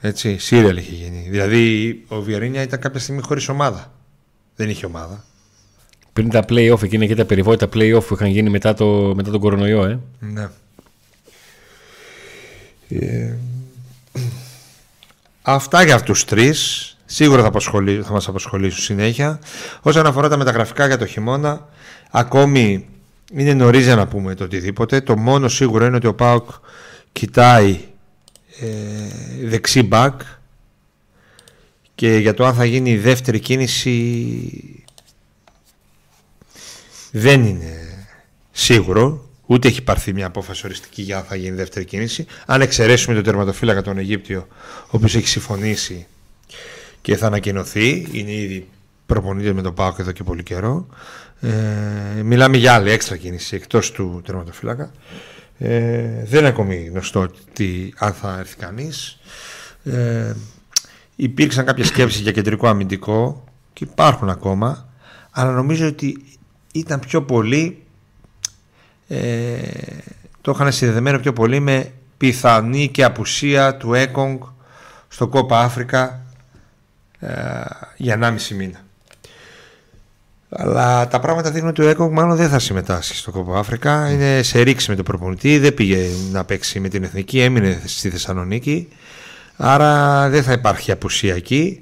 [0.00, 1.26] έτσι, Σύριαλ είχε γίνει.
[1.28, 3.92] Δηλαδή ο Βιαρίνια ήταν κάποια στιγμή χωρίς ομάδα.
[4.56, 5.24] Δεν είχε ομάδα.
[6.12, 9.40] Πριν τα play-off εκείνα και τα περιβόητα play-off που είχαν γίνει μετά, το, μετά τον
[9.40, 9.98] κορονοϊό ε.
[10.20, 10.48] ναι.
[12.88, 13.34] Ε,
[15.42, 16.90] Αυτά για αυτούς τρεις.
[17.04, 17.50] Σίγουρα θα,
[18.02, 19.40] θα μας απασχολήσουν συνέχεια.
[19.82, 21.68] Όσον αφορά τα μεταγραφικά για το χειμώνα
[22.10, 22.86] Ακόμη
[23.32, 25.00] είναι νωρίς για να πούμε το οτιδήποτε.
[25.00, 26.50] Το μόνο σίγουρο είναι ότι ο Πάουκ
[27.12, 27.80] κοιτάει
[28.60, 30.20] ε, δεξί μπακ
[31.94, 34.84] και για το αν θα γίνει η δεύτερη κίνηση
[37.10, 38.06] δεν είναι
[38.52, 39.20] σίγουρο.
[39.46, 42.26] Ούτε έχει πάρθει μια απόφαση οριστική για αν θα γίνει η δεύτερη κίνηση.
[42.46, 44.46] Αν εξαιρέσουμε τον τερματοφύλακα τον Αιγύπτιο,
[44.84, 46.06] ο οποίος έχει συμφωνήσει
[47.02, 48.68] και θα ανακοινωθεί, είναι ήδη
[49.06, 50.86] προπονείται με τον Πάοκ εδώ και πολύ καιρό.
[51.40, 54.90] Ε, μιλάμε για άλλη έξτρα κίνηση εκτός του τερματοφύλακα.
[55.58, 59.18] Ε, δεν είναι ακόμη γνωστό τι, αν θα έρθει κανείς.
[59.84, 60.32] Ε,
[61.16, 64.88] υπήρξαν κάποιες σκέψεις για κεντρικό αμυντικό και υπάρχουν ακόμα
[65.30, 66.24] αλλά νομίζω ότι
[66.72, 67.82] ήταν πιο πολύ
[69.08, 69.58] ε,
[70.40, 74.42] το είχαν συνδεδεμένο πιο πολύ με πιθανή και απουσία του Έκογκ
[75.08, 76.20] στο Κόπα Αφρικα
[77.18, 77.30] ε,
[77.96, 78.85] για 1,5 μήνα.
[80.48, 84.10] Αλλά τα πράγματα δείχνουν ότι ο Έκογκ μάλλον δεν θα συμμετάσχει στο Κόπο Αφρικα.
[84.10, 85.58] Είναι σε ρήξη με τον προπονητή.
[85.58, 87.40] Δεν πήγε να παίξει με την εθνική.
[87.40, 88.88] Έμεινε στη Θεσσαλονίκη.
[89.56, 91.80] Άρα δεν θα υπάρχει απουσία εκεί.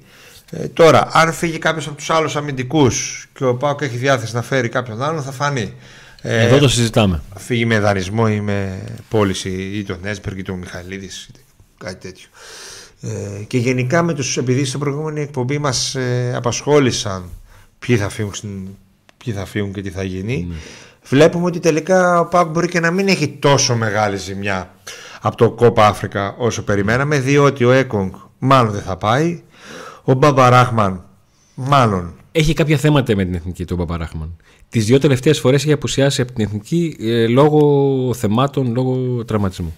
[0.50, 4.42] Ε, τώρα, αν φύγει κάποιος από τους άλλους αμυντικούς και ο Πάοκ έχει διάθεση να
[4.42, 5.74] φέρει κάποιον άλλον, θα φανεί.
[6.22, 7.22] Ε, Εδώ το συζητάμε.
[7.36, 11.10] Φύγει με δανεισμό ή με πώληση ή τον Έσμπεργκ ή τον Μιχαηλίδη,
[11.78, 12.28] κάτι τέτοιο.
[13.00, 17.30] Ε, και γενικά με τους, επειδή στην προηγούμενη εκπομπή μας ε, απασχόλησαν
[17.86, 18.76] ποιοι θα φύγουν,
[19.24, 20.54] ποιοι θα φύγουν και τι θα γίνει ναι.
[21.02, 24.74] βλέπουμε ότι τελικά ο Πάκ μπορεί και να μην έχει τόσο μεγάλη ζημιά
[25.20, 29.42] από το Κόπα Αφρικα όσο περιμέναμε διότι ο Έκογκ μάλλον δεν θα πάει
[30.04, 31.04] ο Μπαμπαράχμαν
[31.54, 34.36] μάλλον έχει κάποια θέματα με την εθνική του Μπαμπαράχμαν.
[34.68, 39.76] Τις δύο τελευταίες φορές έχει απουσιάσει από την εθνική ε, λόγω θεμάτων, λόγω τραυματισμού.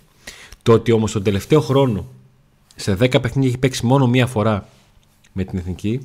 [0.62, 2.06] Το ότι όμως τον τελευταίο χρόνο
[2.76, 4.68] σε 10 παιχνίδια έχει παίξει μόνο μία φορά
[5.32, 6.00] με την εθνική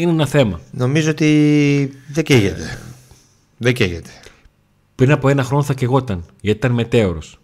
[0.00, 0.60] είναι ένα θέμα.
[0.70, 2.78] Νομίζω ότι δεν καίγεται.
[3.56, 4.10] Δεν καίγεται.
[4.94, 7.40] Πριν από ένα χρόνο θα καιγόταν γιατί ήταν μετέωρος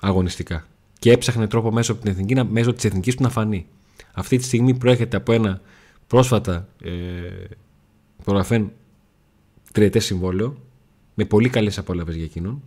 [0.00, 0.66] αγωνιστικά
[0.98, 3.66] και έψαχνε τρόπο μέσω, από την εθνική, μέσω της εθνικής του να φανεί.
[4.12, 5.60] Αυτή τη στιγμή προέρχεται από ένα
[6.06, 6.90] πρόσφατα ε,
[8.24, 8.72] προγραφέν
[9.72, 10.56] τριετές συμβόλαιο
[11.14, 12.62] με πολύ καλές απόλαυες για εκείνον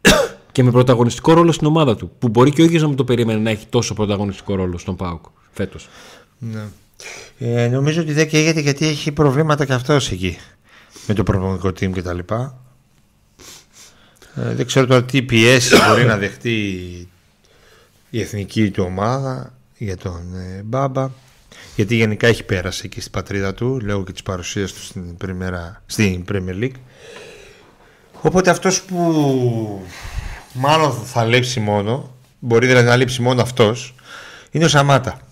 [0.52, 2.10] και με πρωταγωνιστικό ρόλο στην ομάδα του.
[2.18, 4.96] Που μπορεί και ο ίδιος να μην το περίμενε να έχει τόσο πρωταγωνιστικό ρόλο στον
[4.96, 5.88] Πάουκ φέτος.
[6.38, 6.66] Ναι.
[7.38, 10.38] Ε, νομίζω ότι δεν καίγεται γιατί έχει προβλήματα και αυτός εκεί
[11.06, 12.18] με το προπονητικό team κτλ.
[14.34, 16.58] Ε, δεν ξέρω τώρα τι πιέσεις μπορεί να δεχτεί
[18.10, 21.10] η εθνική του ομάδα για τον ε, Μπάμπα.
[21.76, 25.16] Γιατί γενικά έχει πέρασει εκεί στην πατρίδα του λόγω και της παρουσίας του στην,
[25.86, 26.80] στην Premier League.
[28.20, 29.86] Οπότε αυτός που
[30.52, 33.94] μάλλον θα λείψει μόνο, μπορεί δηλαδή να λείψει μόνο αυτός,
[34.50, 35.27] είναι ο Σαμάτα.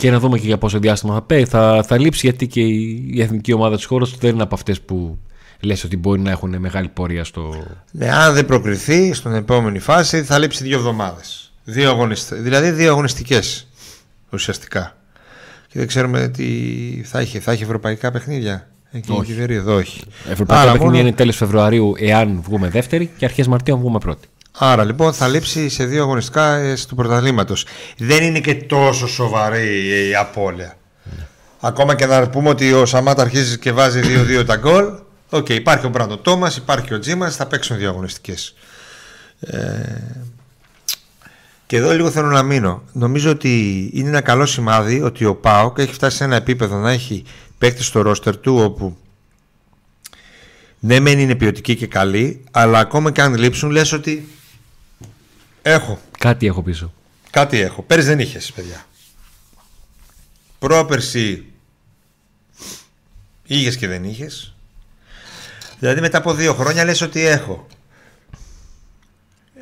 [0.00, 1.44] Και να δούμε και για πόσο διάστημα θα πάει.
[1.44, 5.18] Θα, θα λείψει γιατί και η εθνική ομάδα της χώρας δεν είναι από αυτές που
[5.60, 7.64] λες ότι μπορεί να έχουν μεγάλη πορεία στο.
[7.90, 11.52] Ναι, αν δεν προκριθεί στην επόμενη φάση θα λείψει δύο εβδομάδες.
[11.64, 13.68] Δύο Δηλαδή δύο αγωνιστικές
[14.32, 14.96] ουσιαστικά.
[15.66, 16.46] Και δεν ξέρουμε τι
[17.04, 17.38] θα έχει.
[17.38, 18.70] Θα έχει ευρωπαϊκά παιχνίδια.
[18.90, 19.36] Εκεί όχι.
[19.48, 20.00] Εδώ όχι.
[20.30, 20.98] Ευρωπαϊκά παιχνίδια μόνο...
[20.98, 24.28] είναι τέλος Φεβρουαρίου εάν βγούμε δεύτερη και αρχές Μαρτίου αν βγούμε πρώτη.
[24.62, 27.66] Άρα λοιπόν θα λείψει σε δύο αγωνιστικά ε, του πρωταθλήματος.
[27.96, 30.76] Δεν είναι και τόσο σοβαρή η απώλεια.
[31.16, 31.26] Ναι.
[31.60, 34.00] Ακόμα και να πούμε ότι ο Σαμάτα αρχίζει και βάζει
[34.40, 34.84] 2-2 τα γκολ.
[35.30, 38.54] Ok, okay, υπάρχει ο Μπράντον Τόμας, υπάρχει ο Τζίμας, θα παίξουν δύο αγωνιστικές.
[39.40, 39.58] Ε...
[41.66, 42.82] Και εδώ λίγο θέλω να μείνω.
[42.92, 46.90] Νομίζω ότι είναι ένα καλό σημάδι ότι ο Πάοκ έχει φτάσει σε ένα επίπεδο να
[46.90, 47.24] έχει
[47.58, 48.96] παίκτη στο ρόστερ του όπου
[50.78, 54.28] ναι μεν είναι ποιοτική και καλή αλλά ακόμα και αν λείψουν λες ότι
[55.62, 56.00] έχω.
[56.18, 56.92] Κάτι έχω πίσω.
[57.30, 58.84] Κάτι έχω, πέρυσι δεν είχες παιδιά.
[60.58, 61.44] Πρόπερση
[63.42, 64.54] είχες και δεν είχες.
[65.78, 67.66] Δηλαδή μετά από δύο χρόνια λες ότι έχω.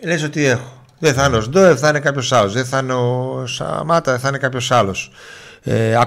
[0.02, 0.84] Λες ότι έχω.
[0.98, 2.52] Δεν θα είναι ο Οζντόεφ, θα είναι κάποιος άλλος.
[2.52, 5.10] Δεν θα είναι ο Σαμάτα, θα είναι κάποιος άλλος.
[5.62, 5.98] Ε,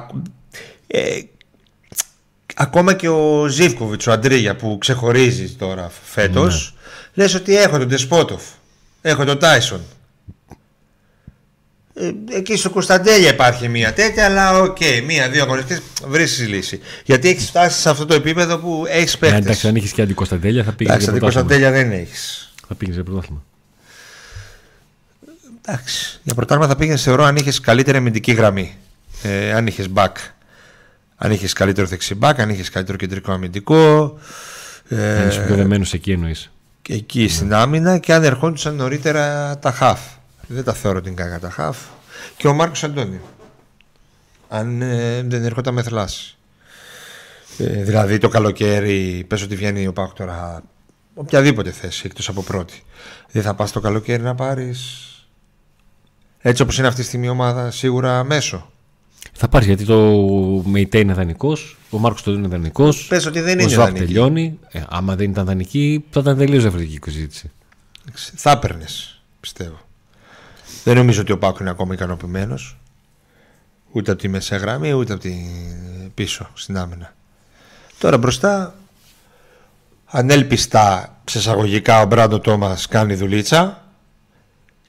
[0.88, 1.22] ε,
[2.56, 6.76] ακόμα και ο Ζίβκοβιτς, ο Αντρίγια που ξεχωρίζεις τώρα φέτος,
[7.14, 7.24] ναι.
[7.24, 8.44] λες ότι έχω τον Ντεσπόντοφ,
[9.02, 9.82] έχω τον Τάισον.
[11.94, 16.80] Ε, εκεί στο Κωνσταντέλια υπάρχει μία τέτοια, αλλά ok, okay, μία-δύο αγωνιστικέ βρίσκεις λύση.
[17.06, 19.38] Γιατί έχεις φτάσει σε αυτό το επίπεδο που έχεις παίχτε.
[19.38, 20.90] εντάξει, αν είχες και αντικοσταντέλια θα πήγε.
[20.90, 22.54] Εντάξει, αντικοσταντέλια δεν έχεις.
[22.68, 23.44] Θα πήγε σε πρωτάθλημα.
[25.66, 28.78] Εντάξει, για πρωτάθλημα θα πήγαινες θεωρώ αν είχες καλύτερη αμυντική γραμμή.
[29.24, 30.12] Ε, αν είχες back
[31.24, 34.20] αν είχες καλύτερο δεξιμπάκ, αν είχες καλύτερο κεντρικό αμυντικό.
[34.88, 36.52] Ε, αν είσαι πιο δεμένος εκεί εννοείς.
[36.92, 40.00] Και εκεί στην άμυνα και αν ερχόντουσαν νωρίτερα τα χαφ.
[40.48, 41.78] Δεν τα θεωρώ την κακά τα χαφ.
[42.38, 43.22] Και ο Μάρκος Αντώνιο.
[44.50, 46.38] Αν ε, δεν ερχόταν με θλάση.
[47.58, 50.64] Ε, δηλαδή το καλοκαίρι, πες ότι βγαίνει ο Πάκ τώρα
[51.14, 52.84] οποιαδήποτε θέση εκτός από πρώτη.
[53.32, 54.80] Δεν θα πας το καλοκαίρι να πάρεις
[56.40, 58.71] έτσι όπως είναι αυτή τη στιγμή η ομάδα σίγουρα μέσω.
[59.44, 59.98] Θα πάρεις γιατί το
[60.66, 63.08] Μεϊτέ είναι δανεικός, ο Μάρκος το είναι δανεικός.
[63.08, 64.06] Πες ότι δεν είναι δανεικό.
[64.06, 64.60] τελειώνει.
[64.70, 67.52] Ε, άμα δεν ήταν δανεική, θα ήταν τελείως διαφορετική η συζήτηση.
[68.14, 69.80] Θα έπαιρνες, πιστεύω.
[70.84, 72.78] Δεν νομίζω ότι ο Πάκο είναι ακόμα ικανοποιημένος.
[73.92, 75.36] Ούτε από τη μεσαία γραμμή, ούτε από την
[76.14, 77.14] πίσω στην άμυνα.
[77.98, 78.76] Τώρα μπροστά,
[80.06, 83.86] ανέλπιστα ξεσαγωγικά ο Μπράντο Τόμας κάνει δουλίτσα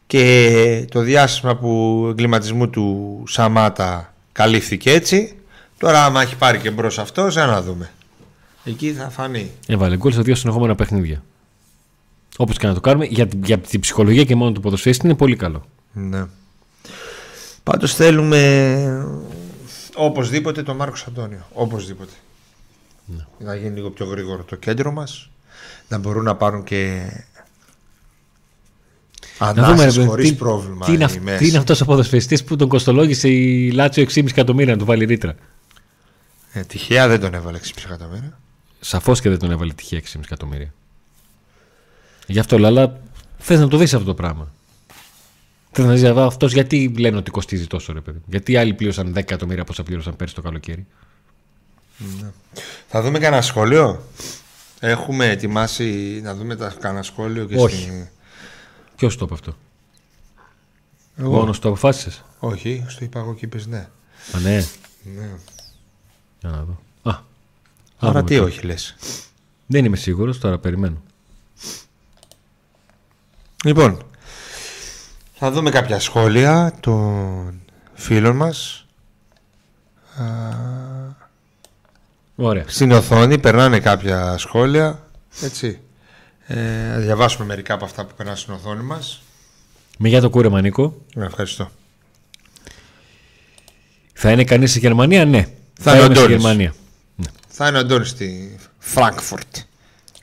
[0.06, 5.36] και το διάστημα που εγκληματισμού του Σαμάτα καλύφθηκε έτσι.
[5.78, 7.90] Τώρα, άμα έχει πάρει και μπρος αυτός, για να δούμε.
[8.64, 9.50] Εκεί θα φανεί.
[9.66, 11.22] Έβαλε γκολ σε δύο συνεχόμενα παιχνίδια.
[12.36, 15.36] Όπως και να το κάνουμε, για, για την ψυχολογία και μόνο του ποδοσφαίριστη είναι πολύ
[15.36, 15.64] καλό.
[15.92, 16.24] Ναι.
[17.62, 19.06] Πάντως θέλουμε
[19.94, 21.46] οπωσδήποτε τον Μάρκος Αντώνιο.
[21.52, 22.12] Οπωσδήποτε.
[23.06, 23.24] Ναι.
[23.38, 25.30] Να γίνει λίγο πιο γρήγορο το κέντρο μας.
[25.88, 27.10] Να μπορούν να πάρουν και
[29.44, 30.86] Ανάσες ρε, χωρίς τι, πρόβλημα.
[30.86, 31.38] Τι είναι, η αυ- μέση.
[31.38, 35.04] τι είναι αυτός ο ποδοσφαιριστής που τον κοστολόγησε η Λάτσιο 6,5 εκατομμύρια να του βάλει
[35.04, 35.34] ρήτρα;
[36.52, 38.38] Ε, τυχαία δεν τον έβαλε 6,5 εκατομμύρια.
[38.80, 40.72] Σαφώς και δεν τον έβαλε τυχαία 6,5 εκατομμύρια.
[42.26, 43.00] Γι' αυτό, Λάλα,
[43.38, 44.52] θες να το δεις αυτό το πράγμα.
[45.70, 48.20] Θες να δεις αυτός γιατί λένε ότι κοστίζει τόσο, ρε παιδί.
[48.26, 50.86] Γιατί άλλοι πλήρωσαν 10 εκατομμύρια πόσα πλήρωσαν πέρσι το καλοκαίρι;
[52.88, 54.02] Θα δούμε κανένα σχόλιο;
[54.80, 57.76] Έχουμε ετοιμάσει να δούμε τα κανένα σχόλιο και Όχι.
[57.82, 58.10] στη...
[59.02, 59.54] Ποιος το είπε αυτό;
[61.16, 61.30] Εγώ.
[61.30, 63.88] Μόνος το αποφάσισες; Όχι, στο είπα εγώ και είπες ναι.
[64.36, 64.64] Α, ναι.
[65.02, 65.30] ναι.
[66.40, 66.78] Για να δω.
[67.10, 67.18] Α,
[67.98, 68.46] Άρα δούμε τι τώρα.
[68.46, 68.96] όχι λες.
[69.66, 71.02] Δεν είμαι σίγουρος, τώρα περιμένω.
[73.64, 74.02] Λοιπόν,
[75.34, 77.60] θα δούμε κάποια σχόλια των
[77.94, 78.86] φίλων μας.
[80.16, 80.24] Α,
[82.36, 82.64] Ωραία.
[82.66, 85.06] Στην οθόνη περνάνε κάποια σχόλια.
[85.40, 85.80] Έτσι.
[86.54, 89.22] Ε, θα διαβάσουμε μερικά από αυτά που περνάνε στην οθόνη μας.
[89.98, 90.94] Με για το κούρεμα, Νίκο.
[91.16, 91.70] Ε, Ευχαριστώ.
[94.12, 95.46] Θα είναι κανείς στη Γερμανία, ναι.
[95.80, 96.42] Θα είναι ο είμαι στη Αντώνης.
[96.42, 96.74] Γερμανία.
[97.48, 99.56] Θα είναι ο Αντώνης στη Φραγκφουρτ.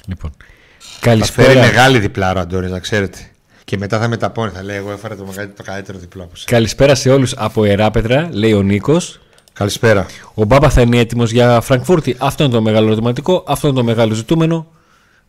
[0.05, 0.31] Λοιπόν.
[0.37, 1.59] Θα φέρει Καλησπέρα.
[1.59, 3.17] μεγάλη διπλάρα ο Αντώνης, να ξέρετε.
[3.63, 6.51] Και μετά θα μεταπώνει, θα λέει: Εγώ έφερα το, μεγαλύτερο- το καλύτερο διπλό από εσένα.
[6.51, 9.19] Καλησπέρα σε όλους από Εράπετρα, λέει ο Νίκος.
[9.53, 10.05] Καλησπέρα.
[10.33, 12.15] Ο Μπάμπα θα είναι έτοιμος για Φραγκφούρτη.
[12.19, 13.43] Αυτό είναι το μεγάλο ερωτηματικό.
[13.47, 14.67] Αυτό είναι το μεγάλο ζητούμενο.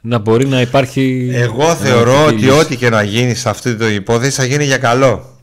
[0.01, 1.31] Να μπορεί να υπάρχει.
[1.33, 5.39] Εγώ θεωρώ ότι ό,τι και να γίνει σε αυτή την υπόθεση θα γίνει για καλό.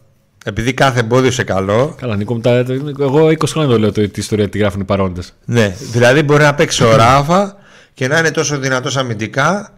[0.46, 1.96] Επειδή κάθε εμπόδιο σε καλό.
[2.00, 2.66] Καλά, Νίκο, μου τα...
[3.00, 5.34] εγώ 20 χρόνια το λέω το, τη ιστορία τη γράφουν οι παρόντες.
[5.46, 7.56] Ναι, δηλαδή μπορεί να παίξει ο Ράφα
[7.94, 9.72] και να είναι τόσο δυνατός αμυντικά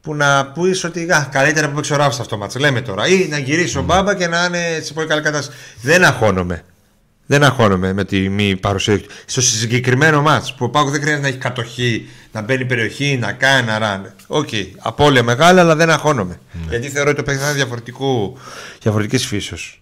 [0.00, 2.58] που να πεις ότι α, καλύτερα που παίξει ο Ράφα σε αυτό το ματς.
[2.58, 3.08] Λέμε τώρα.
[3.08, 5.58] Ή να γυρίσει ο Μπάμπα και να είναι σε πολύ καλή κατάσταση.
[5.82, 6.64] Δεν αγχώνομαι.
[7.26, 9.08] Δεν αγχώνομαι με τη μη παρουσία του.
[9.26, 13.32] Στο συγκεκριμένο ματς που ο ΠΑΟΚ δεν χρειάζεται να έχει κατοχή, να μπαίνει περιοχή, να
[13.32, 14.14] κάνει να ράνε.
[14.26, 14.48] Οκ,
[14.78, 16.40] απώλεια μεγάλα, αλλά δεν αγχώνομαι.
[16.68, 18.38] Γιατί θεωρώ ότι το παιχνίδι είναι διαφορετικού,
[18.82, 19.78] διαφορετικής φύσεως.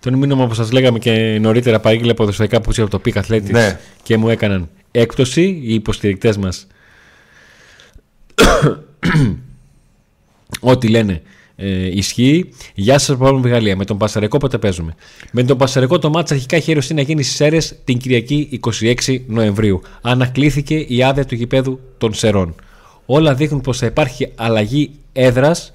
[0.00, 3.78] Τον μήνυμα που σας λέγαμε και νωρίτερα παρήγγειλε ποδοσφαιρικά που από το Peak Athletics Ναι.
[4.02, 6.66] και μου έκαναν έκπτωση οι υποστηρικτές μας.
[10.60, 11.22] Ό,τι λένε
[11.60, 12.48] ε, ισχύει.
[12.74, 13.76] Γεια σας, από τη Γαλλία.
[13.76, 14.94] Με τον Πασαρικό πότε παίζουμε;
[15.32, 18.60] Με τον Πασαρικό το μάτσα αρχικά είχε ερωστεί να γίνει στις Σέρες την Κυριακή
[19.06, 19.80] 26 Νοεμβρίου.
[20.00, 22.54] Ανακλήθηκε η άδεια του γηπέδου των Σερών.
[23.06, 25.72] Όλα δείχνουν πως θα υπάρχει αλλαγή έδρας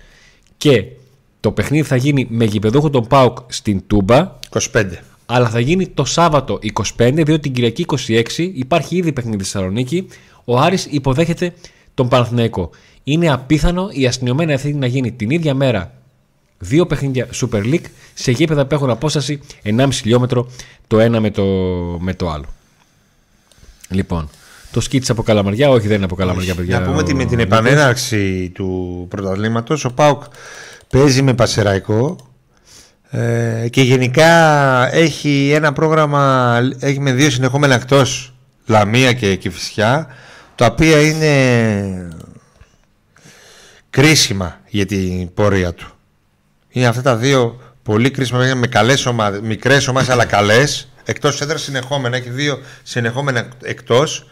[0.57, 0.85] και
[1.39, 4.39] το παιχνίδι θα γίνει με γηπεδούχο τον Πάουκ στην Τούμπα.
[4.71, 4.85] 25.
[5.25, 6.59] Αλλά θα γίνει το Σάββατο
[6.97, 10.07] 25, διότι την Κυριακή 26 υπάρχει ήδη παιχνίδι στη Θεσσαλονίκη.
[10.45, 11.53] Ο Άρης υποδέχεται
[11.93, 12.69] τον Παναθηναϊκό.
[13.03, 15.91] Είναι απίθανο η αστυνομία ευθύνη να γίνει την ίδια μέρα
[16.57, 20.47] δύο παιχνίδια Super League σε γήπεδα που έχουν απόσταση 1,5 χιλιόμετρο
[20.87, 21.43] το ένα με το,
[21.99, 22.45] με το άλλο.
[23.89, 24.29] Λοιπόν,
[24.71, 26.79] το σκίτσα από Καλαμαριά, όχι δεν είναι από Καλαμαριά, παιδιά.
[26.79, 27.57] Να πούμε ότι με ο την Νίκος.
[27.57, 30.23] επανέναρξη του πρωταθλήματος ο ΠΑΟΚ
[30.89, 32.17] παίζει με Πασεραϊκό
[33.09, 34.29] ε, και γενικά
[34.95, 38.33] έχει ένα πρόγραμμα έχει με δύο συνεχόμενα εκτός
[38.65, 40.07] Λαμία και Κηφισιά
[40.55, 41.33] τα οποία είναι
[43.93, 45.87] κρίσιμα για την πορεία του.
[46.69, 51.41] Είναι αυτά τα δύο πολύ κρίσιμα παιχνίδια με καλές ομάδες, μικρές ομάδες αλλά καλές εκτός
[51.41, 54.27] έδρας συνεχόμενα, έχει δύο συνεχόμενα εκτός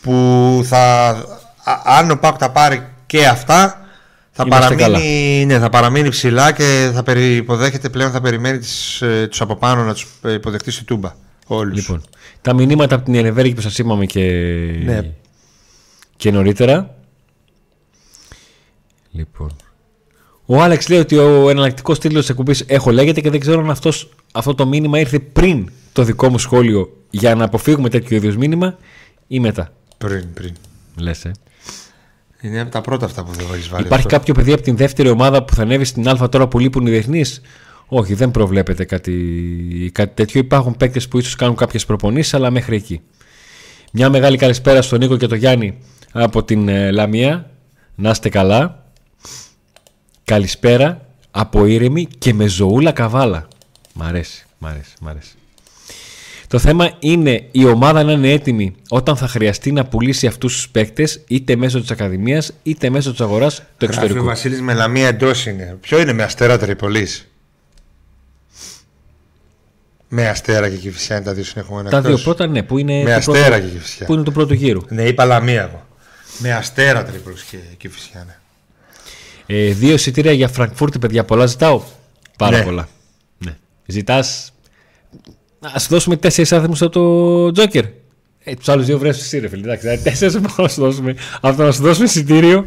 [0.00, 1.08] που θα,
[1.64, 3.86] α- αν ο Πάκ τα πάρει και αυτά
[4.30, 9.02] θα Είμαστε παραμείνει, ναι, θα παραμείνει ψηλά και θα περι, υποδέχεται πλέον θα περιμένει τις,
[9.02, 11.14] ε, τους από πάνω να τους ε, υποδεχτεί στη Τούμπα
[11.46, 11.76] όλους.
[11.76, 12.02] Λοιπόν,
[12.40, 14.20] τα μηνύματα από την Ενεβέργη που σας είπαμε και,
[14.84, 15.00] Ναι.
[16.16, 16.94] και νωρίτερα.
[19.14, 19.50] Λοιπόν.
[20.46, 23.70] Ο Άλεξ λέει ότι ο εναλλακτικός τίτλος της εκπομπής έχω λέγεται και δεν ξέρω αν
[23.70, 28.36] αυτός, αυτό το μήνυμα ήρθε πριν το δικό μου σχόλιο για να αποφύγουμε τέτοιο είδους
[28.36, 28.78] μήνυμα
[29.26, 29.72] ή μετά.
[29.98, 30.52] Πριν, πριν.
[30.96, 31.30] Λες, ε.
[32.40, 33.86] Είναι από τα πρώτα αυτά που δεν έχει βάλει.
[33.86, 34.16] Υπάρχει αυτό.
[34.16, 36.90] κάποιο παιδί από την δεύτερη ομάδα που θα ανέβει στην Α τώρα που λείπουν οι
[36.90, 37.40] διεθνείς;
[37.86, 40.40] Όχι, δεν προβλέπεται κάτι, κάτι τέτοιο.
[40.40, 43.00] Υπάρχουν παίκτες που ίσως κάνουν κάποιες προπονήσεις, αλλά μέχρι εκεί.
[43.92, 45.78] Μια μεγάλη καλησπέρα στον Νίκο και τον Γιάννη
[46.12, 47.50] από την ε, Λαμία.
[47.94, 48.83] Να είστε καλά.
[50.24, 53.48] Καλησπέρα από ήρεμη και με ζωούλα καβάλα.
[53.92, 55.32] Μ' αρέσει, μ' αρέσει, μ' αρέσει.
[56.48, 60.68] Το θέμα είναι η ομάδα να είναι έτοιμη όταν θα χρειαστεί να πουλήσει αυτούς τους
[60.68, 64.24] παίκτες είτε μέσω της Ακαδημίας είτε μέσω της αγοράς του Γράφει ο εξωτερικού.
[64.24, 65.76] Βασίλης Μελαμία εντός είναι.
[65.80, 67.28] Ποιο είναι με αστέρα Τρίπολης;
[70.08, 71.90] Με αστέρα και κυφισιά είναι τα δύο συνεχόμενα.
[71.90, 72.22] Τα δύο εκτός.
[72.24, 74.06] πρώτα, ναι, που είναι, Με του αστέρα πρώτου, και κυφισιά.
[74.06, 74.80] που είναι του πρώτου γύρου.
[74.88, 75.86] Ναι, είπα Λαμία εγώ.
[76.38, 78.38] Με αστέρα Τρίπολης και κυφισιά, ναι.
[79.46, 81.82] Ε, δύο εισιτήρια για Φραγκφούρτη, παιδιά, πολλά ζητάω.
[82.38, 82.64] Πάρα Ναι.
[82.64, 82.88] πολλά.
[83.38, 83.56] Ναι.
[83.86, 84.52] Ζητάς.
[85.74, 87.84] Α σου δώσουμε τέσσερις άθεμου από το Τζόκερ.
[88.46, 89.62] Ε, τους άλλους δύο βρέσεις εσύ, ρε φίλε.
[89.62, 91.14] Εντάξει, δηλαδή, τέσσερις να σου δώσουμε.
[91.40, 92.66] Αυτό να σου δώσουμε εισιτήριο.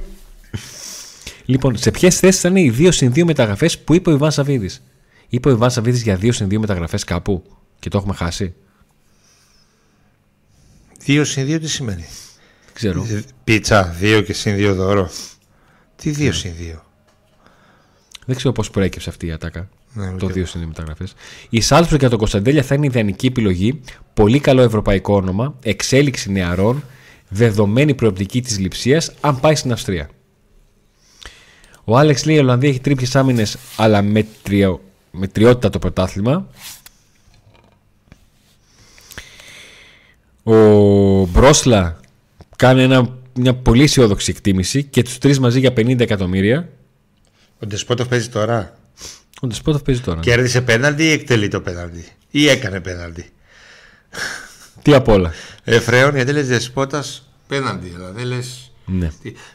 [1.46, 4.32] Λοιπόν, σε ποιες θέσεις θα είναι οι 2 συν 2 μεταγραφές που είπε ο Ιβάν
[4.32, 4.84] Σαββίδης;
[5.30, 7.44] Είπε ο Ιβάν Σαββίδης για 2 συν 2 μεταγραφές κάπου
[7.80, 8.54] και το έχουμε χάσει;
[11.08, 12.06] 2 συν 2 τι σημαίνει;
[12.66, 13.06] Δεν ξέρω.
[13.10, 15.10] Ε, Πίτσα, 2 και συν 2 δώρο.
[15.98, 16.80] Τι 2 συν 2.
[18.26, 19.70] Δεν ξέρω πώς προέκυψε αυτή η ατάκα.
[19.94, 21.14] Ναι, το ούτε 2 συν 2 μεταγραφές.
[21.50, 23.82] Η Σάλτσμπουργκ για τον Κωνσταντέλια θα είναι η ιδανική επιλογή.
[24.14, 25.56] Πολύ καλό ευρωπαϊκό όνομα.
[25.62, 26.84] Εξέλιξη νεαρών.
[27.30, 30.10] Δεδομένη προοπτική της λειψεία αν πάει στην Αυστρία.
[31.84, 34.82] Ο Άλεξ λέει: Η Ολλανδία έχει τρίπιε άμυνες, αλλά με, τριο...
[35.12, 36.48] με τριότητα το πρωτάθλημα.
[40.44, 42.00] Ο Μπρόσλα
[42.56, 46.70] κάνει ένα, μια πολύ αισιόδοξη εκτίμηση και τους τρεις μαζί για 50 εκατομμύρια.
[47.60, 48.78] Ο Ντεσπότοφ παίζει τώρα.
[49.42, 50.20] Ο Ντεσπότοφ παίζει τώρα.
[50.20, 53.30] Κέρδισε πέναλτι ή εκτελεί το πέναλτι; Ή έκανε πέναλτι;
[54.84, 55.32] Τι απ' όλα.
[55.64, 57.04] Εφραίων γιατί λες Δεσπότα
[57.48, 57.88] πέναλτι.
[57.88, 58.72] Δηλαδή λες.
[58.86, 59.10] Ναι.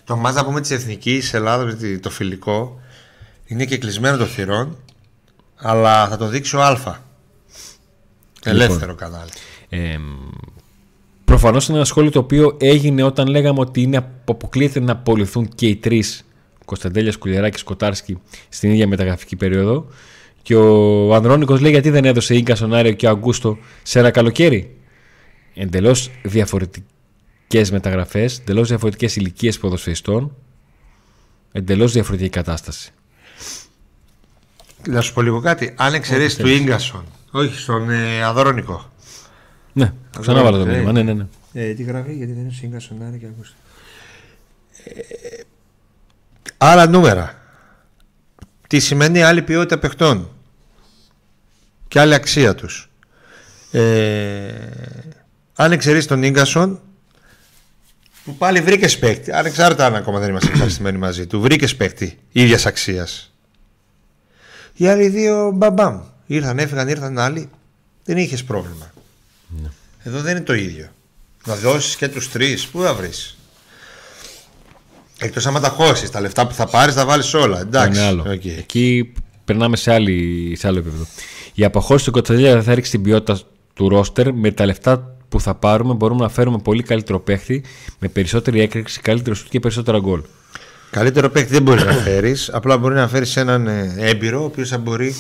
[0.05, 2.81] Το μάτς να πούμε της εθνικής Ελλάδα, το φιλικό,
[3.47, 4.79] είναι και κλεισμένο το θυρών,
[5.57, 7.11] αλλά θα το δείξει ο Α.
[8.45, 9.31] Ελεύθερο κανάλι.
[9.69, 9.99] Ε,
[11.25, 15.67] Προφανώς είναι ένα σχόλιο το οποίο έγινε όταν λέγαμε ότι είναι, αποκλείεται να απολυθούν και
[15.67, 16.25] οι τρεις
[16.65, 18.19] Κωνσταντέλιας, Κουλιαράκης, Σκοτάρσκι
[18.49, 19.87] στην ίδια μεταγραφική περίοδο.
[20.43, 24.77] Και ο Ανδρώνικος λέει γιατί δεν έδωσε γκκα στον Άριο και Αγκούστο σε ένα καλοκαίρι;
[25.55, 30.37] Εντελώς διαφορετικές μεταγραφές, εντελώς διαφορετικές ηλικίες ποδοσφαιριστών,
[31.53, 32.93] εντελώς διαφορετική κατάσταση.
[34.89, 35.75] Να σου πω λίγο κάτι.
[35.77, 38.92] Αν εξαιρέσεις του γκασον, όχι στον ε, Ανδρώνικο.
[39.73, 40.93] Ναι, ξανά βάλω το μήνυμα.
[40.93, 41.27] Ναι, ναι, ναι.
[41.53, 43.55] Ε, τι γράφει, γιατί δεν είναι σύγκασον Άρη και Αγκούστο.
[44.85, 45.43] Ε,
[46.59, 47.35] άλλα νούμερα.
[48.69, 50.31] Τι σημαίνει άλλη ποιότητα παιχτών
[51.89, 52.91] και άλλη αξία τους.
[53.71, 54.53] Ε,
[55.55, 56.81] αν εξαιρείς τον Ίγκασον
[58.25, 62.67] που πάλι βρήκες παίκτη, ανεξάρτητα αν ακόμα δεν είμαστε ευχαριστημένοι μαζί του, βρήκες παίκτη ίδιας
[62.67, 63.33] αξίας.
[64.75, 66.01] Οι άλλοι δύο μπαμπάμ.
[66.27, 67.51] Ήρθαν, έφυγαν, ήρθαν άλλοι.
[68.05, 68.92] Δεν είχες πρόβλημα.
[69.63, 69.69] Ναι.
[70.03, 70.89] Εδώ δεν είναι το ίδιο.
[71.47, 73.37] Να δώσεις και τους τρεις, πού θα βρεις;
[75.19, 77.61] Εκτός άμα τα χώσεις, τα λεφτά που θα πάρεις θα βάλεις όλα.
[77.61, 77.99] Εντάξει.
[77.99, 78.25] Είναι άλλο.
[78.27, 78.59] Okay.
[78.59, 79.13] Εκεί
[79.45, 81.07] περνάμε σε, άλλη, σε άλλο επίπεδο.
[81.55, 83.41] Η αποχώρηση του Κοτσαλία δεν θα ρίξει την ποιότητα
[83.75, 84.33] του ρόστερ.
[84.33, 87.65] Με τα λεφτά που θα πάρουμε μπορούμε να φέρουμε πολύ καλύτερο παίχτη
[87.99, 90.23] με περισσότερη έκρηξη, καλύτερο σουτ και περισσότερα γκολ.
[90.91, 92.51] Καλύτερο παίχτη δεν μπορείς να φέρεις.
[92.53, 95.15] Απλά μπορεί να φέρεις έναν ε, έμπειρο ο οποίος θα μπορεί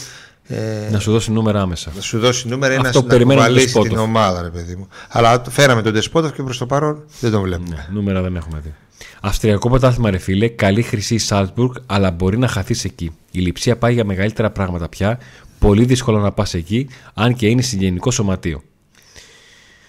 [0.46, 1.92] ε, να σου δώσει νούμερα άμεσα.
[1.94, 4.88] Να σου δώσει νούμερα ή να, Αυτό να κουβαλήσει την ομάδα, ρε παιδί μου.
[5.08, 7.68] Αλλά φέραμε τον Τεσπότοφ και προς το παρόν δεν τον βλέπουμε.
[7.68, 8.74] Ναι, νούμερα δεν έχουμε δει.
[9.20, 13.10] Αυστριακό πρωτάθλημα, ρε φίλε, καλή χρυσή Σάλτσμπουργκ, αλλά μπορεί να χαθείς εκεί.
[13.30, 15.18] Η λειψία πάει για μεγαλύτερα πράγματα πια.
[15.58, 18.62] Πολύ δύσκολο να πας εκεί, αν και είναι συγγενικό σωματείο.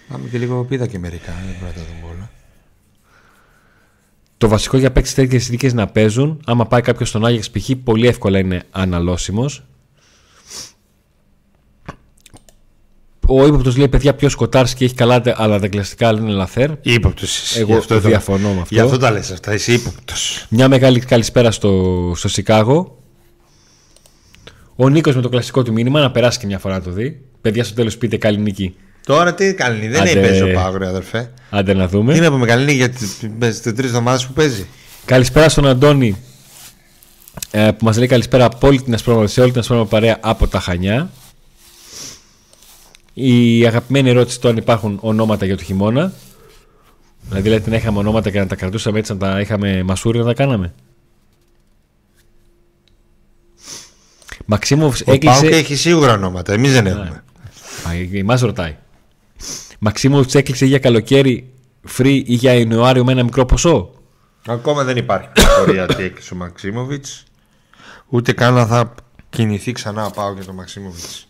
[0.10, 2.30] Πάμε και λίγο πίδα και μερικά, δεν πρέπει να τα δούμε όλα.
[4.38, 6.42] Το βασικό για παίξει τέτοιες συνθήκε να παίζουν.
[6.46, 9.64] Άμα πάει κάποιος στον Άγιαξ π.χ., πολύ εύκολα είναι αναλώσιμος.
[13.28, 14.30] Ο ύποπτος λέει: Παιδιά, πιο
[14.76, 16.70] και έχει καλά, αλλά τα κλαστικά είναι λαθέρ.
[16.82, 17.26] Υποπτο.
[17.58, 18.76] Εγώ αυτό διαφωνώ με αυτό.
[18.76, 19.54] Γι' αυτό τα λες αυτά.
[19.54, 20.46] Είσαι ύποπτος.
[20.50, 22.98] Μια μεγάλη καλησπέρα στο, στο Σικάγο.
[24.76, 27.22] Ο Νίκος με το κλασικό του μήνυμα να περάσει και μια φορά να το δει.
[27.42, 28.76] Παιδιά, στο τέλος πείτε καλή νίκη.
[29.06, 30.22] Τώρα τι καλή δεν Άντε...
[30.22, 31.32] παίζει ο Πάγρο, αδερφέ.
[31.50, 32.14] Άντε να δούμε.
[32.14, 34.66] Τι να πούμε καλή νίκη για τις τρεις εβδομάδες που παίζει.
[35.06, 36.18] Καλησπέρα στον Αντώνη
[37.52, 40.48] ε, που μας λέει καλησπέρα από όλη την Ασπρόμα, σε όλη την Ασπρόμα παρέα από
[40.48, 41.12] τα Χανιά.
[43.14, 46.14] Η αγαπημένη ερώτηση το αν υπάρχουν ονόματα για το χειμώνα.
[47.30, 50.26] Δηλαδή λέτε να είχαμε ονόματα και να τα κρατούσαμε έτσι, να τα είχαμε μασούρι να
[50.26, 50.74] τα κάναμε.
[54.46, 55.40] Μαξίμοβ έκλεισε.
[55.40, 56.54] Πάω και έχει σίγουρα ονόματα.
[56.54, 57.24] Εμείς δεν έχουμε.
[58.12, 58.78] Η μα ρωτάει.
[59.80, 61.54] Μαξίμοβ έκλεισε για καλοκαίρι
[61.98, 63.92] free ή για Ιανουάριο με ένα μικρό ποσό;
[64.48, 67.24] Ακόμα δεν υπάρχει πληροφορία τι έκλεισε ο Μαξίμοβιτς.
[68.08, 68.94] Ούτε καν θα
[69.30, 71.28] κινηθεί ξανά πάω για τον Μαξίμοβιτς.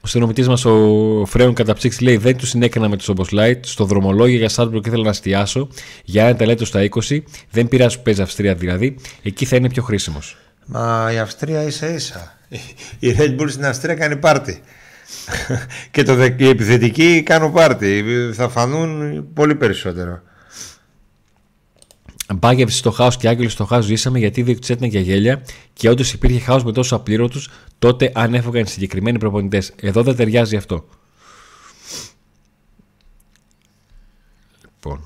[0.00, 3.64] Ο συνομιλητή μας, ο Φρέον Καταψύξη, λέει: Δεν τους συνέκανα με τους Ομποσλάιτ.
[3.64, 5.68] Στο δρομολόγιο για Σάλτσμπουργκ ήθελα να εστιάσω.
[6.04, 7.18] Για ένα ταλέντο στα 20.
[7.50, 8.96] Δεν πειράζει που παίζει Αυστρία δηλαδή.
[9.22, 10.36] Εκεί θα είναι πιο χρήσιμος.
[10.66, 12.38] Μα η Αυστρία ίσα ίσα.
[12.98, 14.60] Η Red Bull στην Αυστρία κάνει πάρτι.
[15.90, 18.04] και το, οι επιθετικοί κάνουν πάρτι.
[18.32, 20.22] Θα φανούν πολύ περισσότερο.
[22.34, 26.12] Μπάγευση στο χάος και άγγελος στο χάος ζήσαμε γιατί δεν τους για γέλια και όντως
[26.12, 27.40] υπήρχε χάος με τόσο απλήρωτου.
[27.78, 29.72] Τότε αν έφυγαν συγκεκριμένοι προπονητές.
[29.80, 30.84] Εδώ δεν ταιριάζει αυτό.
[34.62, 35.00] Λοιπόν.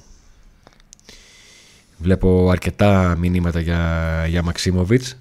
[1.97, 5.17] Βλέπω αρκετά μηνύματα για, για Μαξίμοβιτς.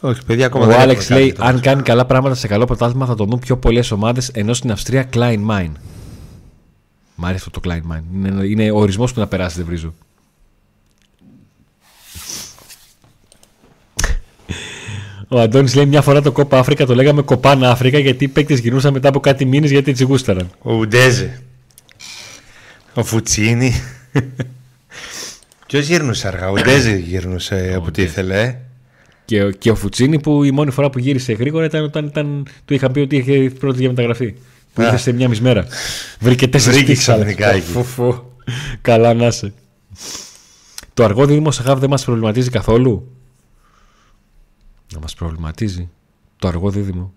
[0.00, 3.24] Όχι, παιδιά, ακόμα Ο Άλεξ λέει: Αν κάνει καλά πράγματα σε καλό πρωτάθλημα θα το
[3.24, 5.72] δουν πιο πολλές ομάδες ενώ στην Αυστρία Klein Mine.
[7.14, 8.02] Μ' άρεσε αυτό το Klein Mine.
[8.14, 9.94] Είναι, είναι ο ορισμός που να περάσει, δεν βρίζω.
[15.32, 18.58] Ο Αντώνης λέει μια φορά το κόπα Αφρικα το λέγαμε κοπάνα Αφρικα γιατί οι παίκτες
[18.58, 20.50] γυρνούσαν μετά από κάτι μήνες γιατί έτσι γούσταραν.
[20.62, 21.42] Ο Ουντέζε.
[22.94, 23.72] Ο Φουτσίνη.
[25.66, 28.42] Ποιος γύρνουσε αργά, ο Ουντέζε γύρνουσε από ό,τι ήθελε.
[28.42, 28.56] ε;
[29.24, 32.46] Και, ο- και ο Φουτσίνη που η μόνη φορά που γύρισε γρήγορα ήταν όταν ήταν,
[32.64, 34.34] του είχαν πει ότι είχε πρώτη για μεταγραφή.
[34.72, 34.84] Που Α.
[34.84, 35.66] ήρθε σε μια μισή μέρα.
[36.20, 37.14] Βρήκε τέσσερις Βρήκε πίξαλ.
[37.16, 37.60] ξαφνικά εκεί.
[37.60, 38.22] Φου, φου.
[38.80, 39.52] Καλά να είσαι.
[40.94, 43.16] Το αργό δίδυμο σε χαβ δεν μας προβληματίζει καθόλου;
[44.92, 45.88] Να μας προβληματίζει.
[46.38, 47.12] Το αργό δίδυμο.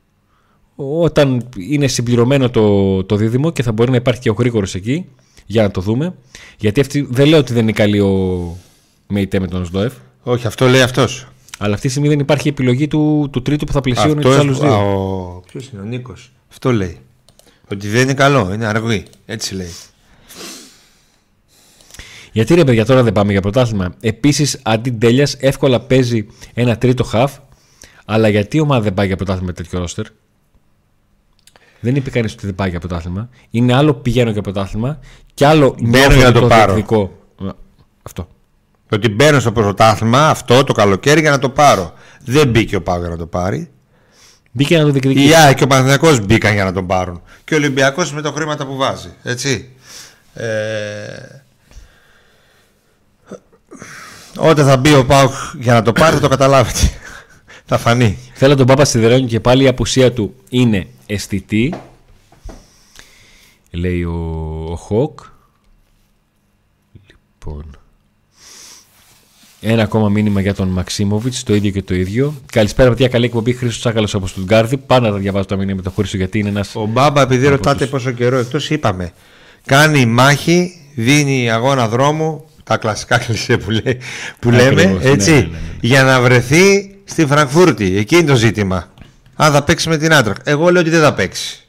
[0.75, 5.05] Όταν είναι συμπληρωμένο το, το δίδυμο και θα μπορεί να υπάρχει και ο γρήγορος εκεί
[5.45, 6.15] για να το δούμε.
[6.57, 8.57] Γιατί αυτή, δεν λέω ότι δεν είναι καλή ο
[9.07, 9.93] Μεϊτέ με τον Σδόεφ.
[10.23, 11.27] Όχι, αυτό λέει αυτός.
[11.57, 14.59] Αλλά αυτή τη στιγμή δεν υπάρχει επιλογή του, του τρίτου που θα πλαισιώνει τους άλλους
[14.59, 15.43] δύο.
[15.47, 16.97] Ποιος είναι ο Νίκος; Αυτό λέει.
[17.71, 19.03] Ότι δεν είναι καλό, είναι αργή.
[19.25, 19.71] Έτσι λέει.
[22.31, 23.95] Γιατί ρε παιδιά τώρα δεν πάμε για πρωτάθλημα.
[23.99, 27.37] Επίσης αντί τέλεια εύκολα παίζει ένα τρίτο χαφ.
[28.05, 30.05] Αλλά γιατί η ομάδα δεν πάει για πρωτάθλημα με τέτοιο ρόστερ;
[31.79, 33.29] Δεν είπε κανείς ότι δεν πάει για πρωτάθλημα.
[33.49, 34.99] Είναι άλλο πηγαίνω για πρωτάθλημα
[35.33, 36.73] και άλλο νιώθω για να ότι το πάρω.
[36.73, 37.19] διεκδικώ.
[37.45, 37.49] Α,
[38.03, 38.27] Αυτό.
[38.91, 41.93] Ότι μπαίνω στο πρωτάθλημα αυτό το καλοκαίρι για να το πάρω.
[42.25, 43.69] Δεν μπήκε ο Πάο για να το πάρει.
[44.51, 45.27] Μπήκε να το διεκδικήσει.
[45.27, 47.21] Η ΑΕΚ και ο Παναθηναϊκός μπήκαν για να τον πάρουν.
[47.43, 49.13] Και ο Ολυμπιακός με τα χρήματα που βάζει.
[49.23, 49.69] Έτσι.
[50.33, 50.45] Ε...
[54.37, 56.79] Όταν θα μπει ο Πάουκ για να το πάρει θα το καταλάβετε.
[57.65, 58.17] Θα φανεί.
[58.33, 61.73] Θέλω τον Πάπα Σιδερόνι και πάλι η απουσία του είναι αισθητή.
[63.71, 64.13] Λέει ο,
[64.71, 65.19] ο Χοκ.
[67.07, 67.77] Λοιπόν.
[69.61, 72.33] Ένα ακόμα μήνυμα για τον Μαξίμοβιτς, το ίδιο και το ίδιο.
[72.51, 73.07] Καλησπέρα, παιδιά.
[73.07, 73.53] Καλή εκπομπή.
[73.53, 74.77] Χρήσο Τσάκαλο από τον Γκάρδι.
[74.77, 76.75] Πάντα θα διαβάζω τα μήνυμα με τον Χρήσο γιατί είναι ένας.
[76.75, 79.13] Ο Μπάμπα, επειδή Από ρωτάτε τους- πόσο καιρό εκτός, είπαμε.
[79.65, 82.45] Κάνει μάχη, δίνει αγώνα δρόμου.
[82.63, 83.97] Τα κλασικά κλισέ που, λέει,
[84.39, 85.31] που λέμε, Ακριβώς, ναι, έτσι.
[85.31, 85.57] ναι, ναι, ναι.
[85.81, 87.97] Για να βρεθεί στη Φραγκφούρτη.
[87.97, 88.89] Εκεί είναι το ζήτημα.
[89.35, 90.37] Αν θα παίξει με την Άντραχ.
[90.43, 91.59] Εγώ λέω ότι δεν θα παίξει.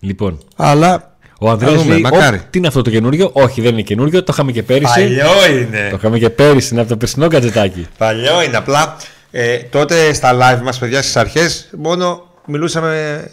[0.00, 2.36] Λοιπόν, Αλλά ο Ανδρέας δούμε, λέει: μακάρι.
[2.36, 4.22] «Ω, Τι είναι αυτό το καινούριο; Όχι, δεν είναι καινούριο.
[4.22, 5.00] Το είχαμε και πέρυσι.
[5.00, 5.88] Παλιό είναι.
[5.90, 6.68] Το είχαμε και πέρυσι.
[6.72, 7.86] Είναι από το περσινό κατζετάκι.
[7.98, 8.56] Παλιό είναι.
[8.56, 8.96] Απλά
[9.30, 13.30] ε, τότε στα live μας παιδιά στις αρχές μόνο μιλούσαμε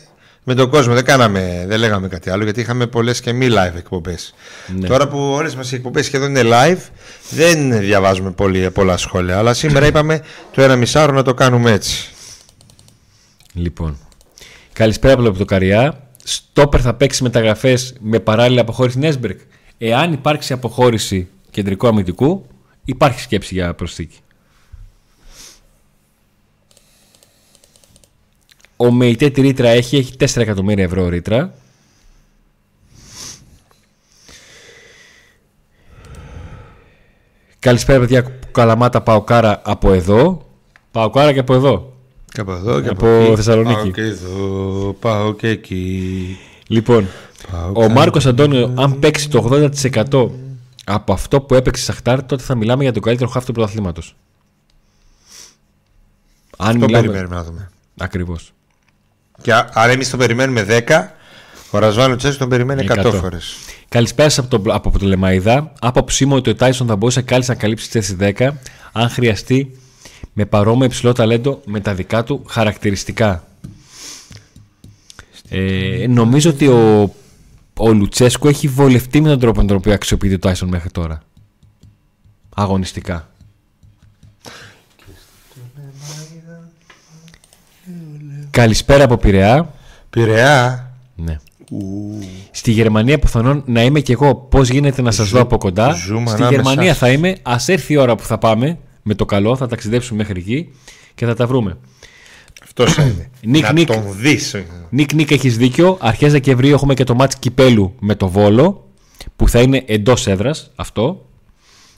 [0.49, 0.93] με τον κόσμο.
[0.93, 4.33] Δεν, κάναμε, δεν λέγαμε κάτι άλλο γιατί είχαμε πολλές και μη live εκπομπές.
[4.79, 4.87] Ναι.
[4.87, 6.79] Τώρα που όλες μας οι εκπομπές σχεδόν είναι live
[7.29, 9.37] δεν διαβάζουμε πολύ, πολλά σχόλια.
[9.37, 10.21] Αλλά σήμερα είπαμε
[10.51, 12.09] το ένα μισάωρο να το κάνουμε έτσι.
[13.53, 13.97] Λοιπόν.
[14.73, 16.07] Καλησπέρα από το Καριά.
[16.23, 19.39] Στόπερ θα παίξει μεταγραφές με παράλληλη αποχώρηση Νέσμπερκ.
[19.77, 22.45] Εάν υπάρξει αποχώρηση κεντρικού αμυντικού,
[22.85, 24.17] υπάρχει σκέψη για προσθήκη.
[28.81, 31.53] Ο Μεϊτέ τη ρήτρα έχει, έχει 4 εκατομμύρια ευρώ ρήτρα.
[37.59, 40.47] Καλησπέρα παιδιά, Καλαμάτα Παοκάρα από εδώ.
[40.91, 41.93] Παοκάρα και από εδώ.
[42.31, 43.35] Και από εδώ και Από από, εκεί.
[43.35, 43.73] Θεσσαλονίκη.
[43.75, 46.37] Πάω και εδώ, πάω και εκεί.
[46.67, 47.07] Λοιπόν,
[47.51, 49.69] Πάω ο Μάρκος Αντώνιο, αν παίξει το
[50.11, 50.29] 80%
[50.85, 54.15] από αυτό που έπαιξε Σαχτάρ, τότε θα μιλάμε για τον καλύτερο χάφ του πρωταθλήματος.
[56.57, 57.07] Αν Το μιλάμε...
[57.07, 57.69] περιμένουμε να δούμε.
[57.97, 58.53] Ακριβώς.
[59.41, 61.15] Και α- αν εμείς το περιμένουμε 10,
[61.71, 63.13] ο Ρασβάνο Τσέσου τον περιμένει 100, 100.
[63.13, 63.55] φορές.
[63.89, 65.71] Καλησπέρα σας από το, από το Λεμαϊδά.
[65.79, 68.49] Άποψή μου ότι ο Τάισον θα μπορούσε κάλλιστα να καλύψει τη θέση 10
[68.91, 69.77] αν χρειαστεί
[70.33, 73.43] με παρόμοιο υψηλό ταλέντο με τα δικά του χαρακτηριστικά.
[75.49, 77.13] Ε, νομίζω ότι ο,
[77.77, 81.21] ο Λουτσέσκο έχει βολευτεί με τον τρόπο με τον οποίο αξιοποιείται ο Τάισον μέχρι τώρα.
[82.55, 83.28] Αγωνιστικά.
[88.59, 89.73] Καλησπέρα από Πειραιά.
[90.09, 90.91] Πειραιά.
[91.15, 91.37] Ναι.
[92.51, 94.35] Στη Γερμανία πιθανόν να είμαι κι εγώ.
[94.35, 96.97] Πώς γίνεται να σας δω από κοντά; ζούμε Στη ανάμεσά Γερμανία σας.
[96.97, 97.37] θα είμαι.
[97.41, 99.55] Α έρθει η ώρα που θα πάμε με το καλό.
[99.55, 100.71] Θα ταξιδέψουμε μέχρι εκεί
[101.15, 101.77] και θα τα βρούμε.
[102.63, 103.29] Αυτό είναι.
[103.53, 103.87] Νικ, να νικ.
[103.87, 104.55] τον δεις.
[104.89, 105.97] Νίκ Νίκ έχεις δίκιο.
[105.99, 108.87] Αρχές Δεκεμβρίου έχουμε και το μάτς κυπέλου με το Βόλο
[109.35, 111.28] που θα είναι εντός έδρας αυτό.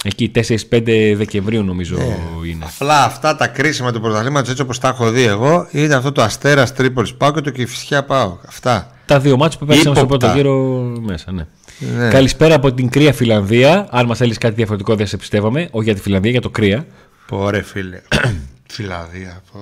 [0.03, 2.03] Εκεί 4-5 Δεκεμβρίου νομίζω Ναι.
[2.49, 2.65] είναι.
[2.75, 6.21] Απλά αυτά τα κρίσιμα του πρωταθλήματος έτσι όπως τα έχω δει εγώ είναι αυτό το
[6.21, 8.37] Αστέρας Τρίπολης Πάω και το Κυφσιά Πάω.
[8.47, 8.91] Αυτά.
[9.05, 10.27] Τα δύο μάτς που παίξαμε στο Ύποπτα.
[10.27, 10.55] πρώτο γύρο
[11.01, 11.45] μέσα, ναι.
[11.97, 12.09] Ναι.
[12.09, 13.87] Καλησπέρα από την κρύα Φιλανδία.
[13.91, 15.67] Αν μας θέλεις κάτι διαφορετικό, δεν σε πιστεύαμε.
[15.71, 16.85] Όχι για τη Φιλανδία, για το κρύα.
[17.27, 18.01] Πόρε φίλε.
[18.73, 19.41] Φιλανδία.
[19.51, 19.59] πω.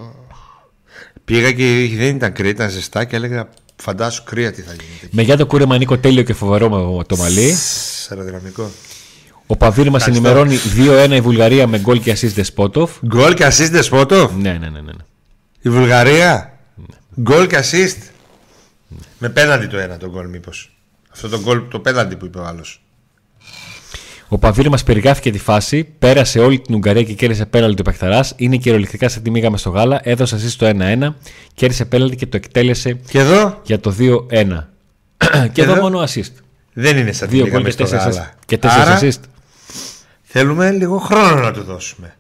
[1.26, 5.06] Πήγα και δεν ήταν κρύα, ήταν ζεστά και έλεγα φαντάσου κρύα τι θα γίνεται.
[5.06, 5.16] εκεί.
[5.16, 7.52] Με για το κούρεμα Νίκο τέλειο και φοβερό με το μαλλί.
[7.54, 8.70] Σ, Αεροδυναμικό.
[9.52, 10.40] Ο Παβίρ μας Ευχαριστώ.
[10.40, 12.92] ενημερώνει 2-1 η Βουλγαρία με γκολ και assist Δεσπότοφ.
[13.06, 14.32] Γκολ και assist Δεσπότοφ.
[14.36, 14.80] Ναι, ναι, ναι, ναι.
[14.82, 15.04] ναι.
[15.62, 16.54] Η Βουλγαρία;
[17.22, 17.98] Γκολ και assist;
[19.18, 20.78] Με πέναντι το ένα το γκολ μήπως.
[21.12, 22.82] Αυτό το γκολ, το πέναντι που είπε ο άλλος.
[24.28, 28.26] Ο Παβίρ μας περιγράφηκε τη φάση, πέρασε όλη την Ουγγαρία και κέρδισε πέναλτι του Πεχταρά.
[28.36, 30.00] Είναι κυριολεκτικά σε τι μήγαμε στο γάλα.
[30.04, 31.14] Έδωσε assist το 1-1,
[31.54, 34.68] κέρδισε πέναλτι και το εκτέλεσε Και εδώ; για το 2-1.
[35.52, 36.32] και εδώ εδώ; μόνο assist.
[36.74, 38.30] δεν είναι σαν Δύο την γκολ πήγαμε και στο τέσσερις γάλα.
[38.32, 38.38] assist.
[38.46, 39.20] Και τέσσερις Άρα assist.
[40.32, 42.16] Θέλουμε λίγο χρόνο να του δώσουμε.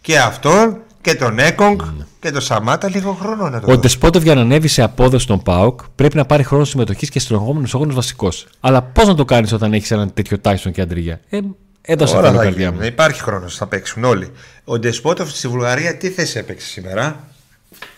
[0.00, 1.80] Και αυτόν και τον Έκογκ
[2.20, 3.76] και τον Σαμάτα λίγο χρόνο να του Ο δώσουμε.
[3.76, 7.68] Ντεσπότοβ για να ανέβει σε απόδοση στον Πάοκ πρέπει να πάρει χρόνο συμμετοχής και στρογόμενο
[7.74, 8.46] αγώνε βασικός.
[8.60, 11.20] Αλλά πώς να το κάνεις όταν έχεις έναν τέτοιο Τάισον και αντρίγια.
[11.28, 11.38] Ε,
[11.82, 12.78] έδωσε Τώρα την θα καρδιά γίνει.
[12.80, 12.86] μου.
[12.86, 14.32] Υπάρχει χρόνος να παίξουν όλοι.
[14.64, 17.28] Ο Ντεσπότοφ στη Βουλγαρία τι θέση έπαιξε σήμερα;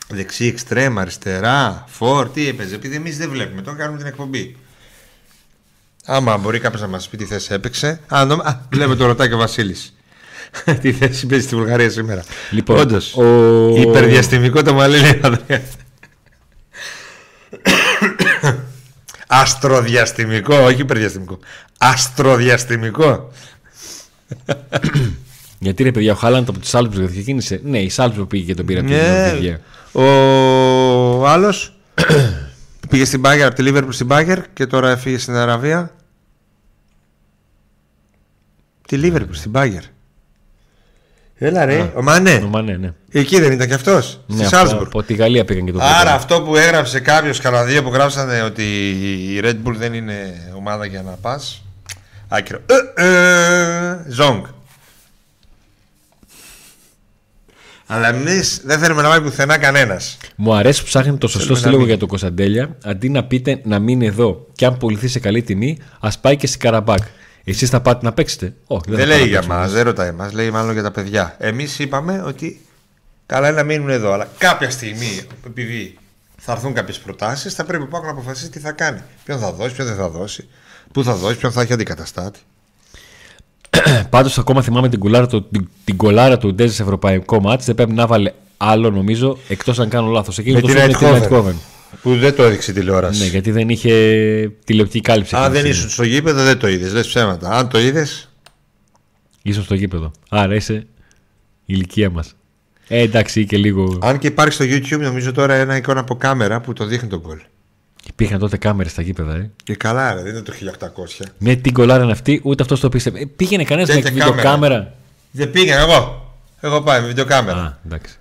[0.08, 4.56] Δεξί, εξτρέμ, αριστερά, φόρ, τι έπαιζε; Επειδή εμείς δεν βλέπουμε, τον κάνουμε την εκπομπή.
[6.04, 8.00] Άμα μπορεί κάποιος να μας πει τι θέση έπαιξε.
[8.08, 8.34] Α, νο...
[8.34, 9.94] Α βλέπω το ρωτάει και ο Βασίλης.
[10.80, 12.22] τι θέση παίζει στη Βουλγαρία σήμερα.
[12.50, 15.62] Λοιπόν, Όντως, ο- υπερδιαστημικό το μαλλί λέει ο Ανδρέας.
[19.26, 21.38] Αστροδιαστημικό, όχι υπερδιαστημικό.
[21.78, 23.30] Αστροδιαστημικό.
[25.58, 27.60] Γιατί ρε παιδιά, ο Χάλαντ από τους Σάλτσμπουργκ ξεκίνησε.
[27.64, 29.22] Ναι, η Σάλτσμπουργκ πήγε και τον πήρε από την Ναι.
[29.26, 29.60] Νορβηγία.
[29.92, 31.74] Ο άλλος;
[32.94, 35.90] πήγε στην Μπάγκερ από τη Λίβερπουλ στην Μπάγκερ και τώρα έφυγε στην Αραβία.
[38.86, 39.82] Τη Λίβερπουλ στην Μπάγκερ.
[41.34, 42.40] Έλα ρε, ο Μανέ.
[42.44, 42.92] Ο Μανέ, ναι.
[43.10, 44.04] Εκεί δεν ήταν κι αυτός.
[44.06, 44.86] Στη ναι από, Σάλτσμπουργκ.
[44.86, 46.14] από τη Γαλλία πήγαν και τον Άρα πήραν.
[46.14, 48.88] αυτό που έγραψε κάποιος κανένα που γράψανε ότι
[49.34, 51.62] η Red Bull δεν είναι ομάδα για να πας.
[52.28, 52.58] Άκυρο.
[52.94, 54.44] Ε, ε, Ζόγκ.
[57.86, 60.16] Αλλά εμείς δεν θέλουμε να πάει πουθενά κανένας.
[60.36, 61.88] Μου αρέσει που ψάχνετε το σωστό Θέλουμε να στήλογο μην.
[61.88, 62.76] για τον Κωνσταντέλια.
[62.84, 66.46] Αντί να πείτε να μείνει εδώ και αν πουληθεί σε καλή τιμή, ας πάει και
[66.46, 67.02] στην Καραμπάκ.
[67.44, 69.54] Εσείς θα πάτε να παίξετε; Όχι, δεν, Δεν θα πάω λέει να για παίξω.
[69.58, 71.36] μας, δεν ρωτάει μας, λέει μάλλον για τα παιδιά.
[71.38, 72.60] Εμείς είπαμε ότι
[73.26, 75.98] καλά είναι να μείνουν εδώ, αλλά κάποια στιγμή, επειδή
[76.36, 79.00] θα έρθουν κάποιες προτάσεις, θα πρέπει ο να αποφασίσει τι θα κάνει.
[79.24, 80.48] Ποιον θα δώσει, ποιον δεν θα δώσει,
[80.92, 82.40] πού θα δώσει, ποιον θα έχει αντικαταστάτη.
[84.10, 87.74] Πάντως, ακόμα θυμάμαι την, κουλάρα του, την, την κολάρα του Ντέζης σε ευρωπαϊκό μάτς Δεν
[87.74, 90.38] πρέπει να βάλε άλλο, νομίζω, εκτός αν κάνω λάθος.
[90.38, 91.28] Εκείνο Με το την film με την Eindhoven.
[91.28, 91.54] Eindhoven.
[92.02, 93.20] Που δεν το έδειξε η τηλεόραση.
[93.22, 93.92] Ναι, γιατί δεν είχε
[94.64, 95.36] τηλεοπτική κάλυψη.
[95.36, 95.86] Αν εκείνη τη δεν στιγμή.
[95.86, 96.92] ήσουν στο γήπεδο, δεν το είδες.
[96.92, 97.50] Λες ψέματα.
[97.50, 98.28] Αν το είδες,
[99.42, 100.10] Ήσουν στο γήπεδο.
[100.28, 100.86] Άρα είσαι η
[101.64, 102.34] ηλικία μας.
[102.88, 103.98] Ε, εντάξει, ή και λίγο.
[104.02, 107.20] αν και υπάρχει στο YouTube, νομίζω τώρα ένα εικόνα από κάμερα που το δείχνει τον
[107.20, 107.38] γκολ.
[108.08, 109.50] Υπήρχαν τότε κάμερες στα γήπεδα, ε.
[109.64, 110.52] Και καλά, ρε, δεν είναι το
[111.22, 111.24] 1800.
[111.38, 113.20] Ναι, την κολάρα είναι αυτή, ούτε αυτός το πίστευε.
[113.20, 114.94] Ε, πήγαινε κανένας με Τέτοια βιντεοκάμερα.
[115.30, 116.32] Δεν πήγαινε εγώ.
[116.60, 117.58] Εγώ πάω με βιντεοκάμερα.
[117.58, 118.14] Α, εντάξει.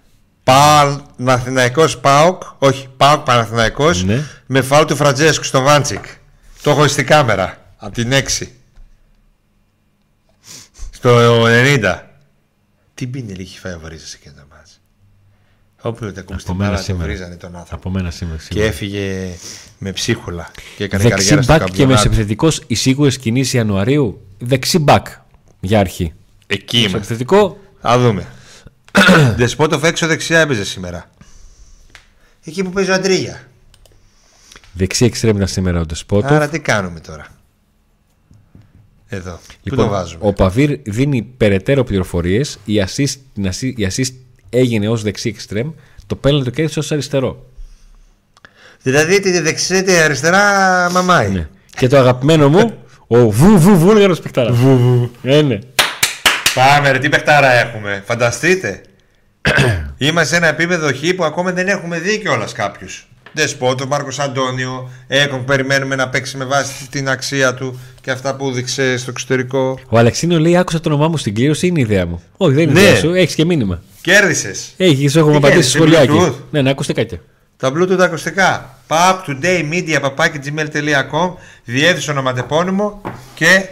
[0.43, 4.23] Παναθηναϊκός ΠΑΟΚ, όχι ΠΑΟΚ Παναθηναϊκός Ναι.
[4.45, 6.05] με φάουλ του Φραντζέσκου στο Βάντσικ.
[6.61, 8.47] Το έχω στην κάμερα από την 6.
[10.91, 11.99] Στο 90.
[12.93, 14.17] Τι πίνει είχε φάει ο Βρίζα σε
[15.83, 16.03] εκείνο το μάτς.
[16.03, 17.05] Όπου δεν ακούμπησε Από την μένα μπάλα του σήμερα.
[17.05, 17.75] βρίζανε τον άνθρωπο.
[17.75, 18.37] Από μένα σήμερα.
[18.49, 19.29] Και έφυγε
[19.77, 20.51] με ψίχουλα.
[20.77, 21.95] Και έκανε Δεξί καριέρα στο μπακ και καμπιονάτο.
[21.95, 24.21] μεσοεπιθετικό οι σίγουρε κινήσει Ιανουαρίου.
[24.39, 25.07] Δεξί μπακ
[25.59, 26.13] για αρχή.
[26.47, 26.97] Εκεί είμαστε.
[26.97, 27.57] Μεσοεπιθετικό
[27.87, 28.27] Α δούμε.
[29.37, 31.09] Δεσπότοφ έξω δεξιά έπαιζε σήμερα.
[32.45, 33.47] Εκεί που παίζει ο Αντρίγια.
[34.73, 36.33] δεξί εξτρέμινα σήμερα ο Ντεσπότο.
[36.33, 37.27] Άρα τι κάνουμε τώρα;
[39.07, 39.31] Εδώ.
[39.31, 42.57] Πού Λοιπόν, το βάζουμε; ο Παβίρ δίνει περαιτέρω πληροφορίες.
[42.65, 44.13] Η assist, την assist- η assist
[44.53, 45.71] έγινε ως δεξί εξτρέμ.
[46.07, 47.45] Το πέλανε το κέρδισε ως αριστερό.
[48.81, 50.41] Δηλαδή τη δεξιά τη αριστερά
[50.91, 51.29] μαμάει.
[51.29, 51.47] Ναι.
[51.77, 52.73] Και το αγαπημένο μου,
[53.07, 54.57] ο βου βου βου είναι παιχτάρας.
[55.23, 55.59] Ε, ναι.
[56.53, 58.03] Πάμε ρε, τι παιχτάρα έχουμε.
[58.05, 58.81] Φανταστείτε.
[59.97, 63.07] Είμαστε σε ένα επίπεδο χ που ακόμα δεν έχουμε δει κιόλας κάποιους.
[63.31, 68.35] Δεσπότο, Μάρκος Αντώνιο, Έκον που περιμένουμε να παίξει με βάση την αξία του και αυτά
[68.35, 69.79] που δείξε στο εξωτερικό.
[69.89, 72.21] Ο Αλεξίνο λέει: Άκουσα το όνομά μου στην κλήρωση, είναι η ιδέα μου.
[72.37, 72.89] Όχι, δεν είναι η Ναι.
[72.89, 73.81] ιδέα σου, έχεις και μήνυμα.
[74.03, 74.73] Κέρδισες.
[74.77, 76.31] Έχει, σου έχουμε Τι απαντήσει κάνεις, σχολιάκι.
[76.33, 76.43] Bluetooth?
[76.51, 77.19] Ναι, ναι, ακούστε κάτι.
[77.57, 78.77] Τα Bluetooth ακουστικά.
[78.87, 81.33] Pub today media papakigmail.com
[81.63, 83.01] Διεύθυνση ονοματεπώνυμο
[83.35, 83.65] και.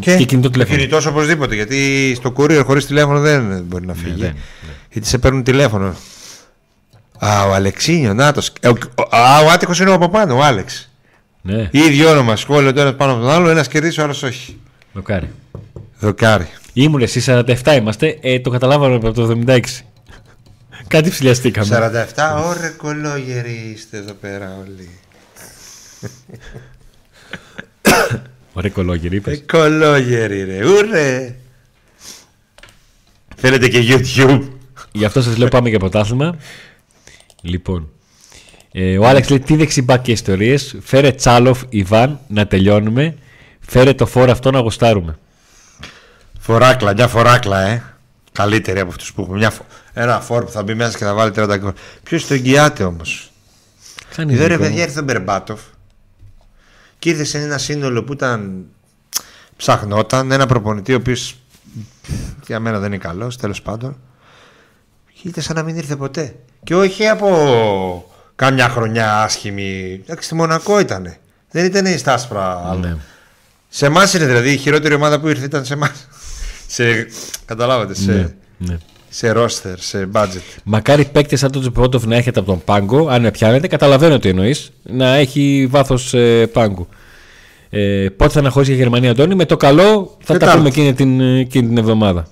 [0.00, 0.76] Και κινητό τηλέφωνο.
[0.78, 1.54] Κινητός οπωσδήποτε.
[1.54, 4.20] Γιατί στο courier χωρίς τηλέφωνο δεν μπορεί να φύγει.
[4.20, 4.70] δεν, ναι.
[4.92, 5.94] Γιατί σε παίρνουν τηλέφωνο.
[7.18, 8.46] Α, ο Αλεξίνιο, να το.
[8.60, 10.90] Ε, ο- ο- Α, ο άτυχος είναι από πάνω, ο Άλεξ.
[11.42, 14.60] Ναι, Ίδιο όνομα, σχόλιο το ένας πάνω από τον άλλο, ένας κερδίσει, ο άλλος όχι.
[14.92, 15.30] δοκάρι.
[16.00, 16.48] Δοκάρι.
[16.76, 19.60] Ήμουν εσύ 47 είμαστε, ε, το καταλάβαμε από το 76.
[20.88, 21.66] Κάτι ψηλιαστήκαμε.
[22.16, 24.88] 47, ωρε κολόγεροι είστε εδώ πέρα όλοι.
[28.52, 29.42] Ωραία κολόγερη, Ε, είπες.
[29.52, 31.34] κολόγεροι ρε, ουρε.
[33.36, 34.42] Θέλετε και YouTube.
[34.92, 36.36] Γι' αυτό σας λέω πάμε για πρωτάθλημα.
[37.42, 37.88] Λοιπόν,
[38.72, 40.76] ε, ο Άλεξ λέει τι δεξιμπά και ιστορίες.
[40.82, 43.16] Φέρε Τσάλοφ, Ιβάν, να τελειώνουμε.
[43.60, 45.18] Φέρε το φόρο αυτό να γουστάρουμε.
[46.44, 47.82] Φοράκλα, μια φοράκλα, ε.
[48.32, 49.36] Καλύτερη από αυτούς που έχουμε.
[49.36, 49.66] Μια φο...
[49.92, 51.72] Ένα φόρ που θα μπει μέσα και θα βάλει 30 γκολ.
[52.02, 53.32] Ποιος το εγγυάται όμως;
[54.16, 54.66] Κάνει Εδώ ρε δίκιο.
[54.66, 55.60] παιδιά ήρθε ο Μπερμπάτοφ
[56.98, 58.64] και ήρθε σε ένα σύνολο που ήταν
[59.56, 60.30] ψαχνόταν.
[60.30, 61.36] Ένα προπονητή ο οποίος
[62.46, 63.96] για μένα δεν είναι καλός, τέλος πάντων.
[65.22, 66.36] Και ήταν σαν να μην ήρθε ποτέ.
[66.64, 70.00] Και όχι από κάμια χρονιά άσχημη.
[70.02, 71.16] Εντάξει, στη Μονακό ήταν.
[71.50, 72.76] Δεν ήταν η Στάσπρα.
[72.80, 72.96] Ναι.
[73.68, 76.08] Σε εμάς είναι δηλαδή η χειρότερη ομάδα που ήρθε ήταν σε εμάς.
[76.74, 77.06] Σε,
[77.44, 78.76] καταλάβατε, σε, Ναι, ναι.
[79.08, 80.58] σε roster, σε budget.
[80.64, 84.28] Μακάρι παίκτες σαν τον Τζεπρότοφ να έχετε από τον πάγκο, αν με πιάνετε, καταλαβαίνω τι
[84.28, 86.88] εννοείς, να έχει βάθος ε, πάγκου.
[87.70, 90.56] Ε, πότε θα αναχωρήσει για Γερμανία, Αντώνη, με το καλό θα τα Τετάρτη.
[90.56, 92.26] πούμε εκείνη την, ε, εκείνη την εβδομάδα.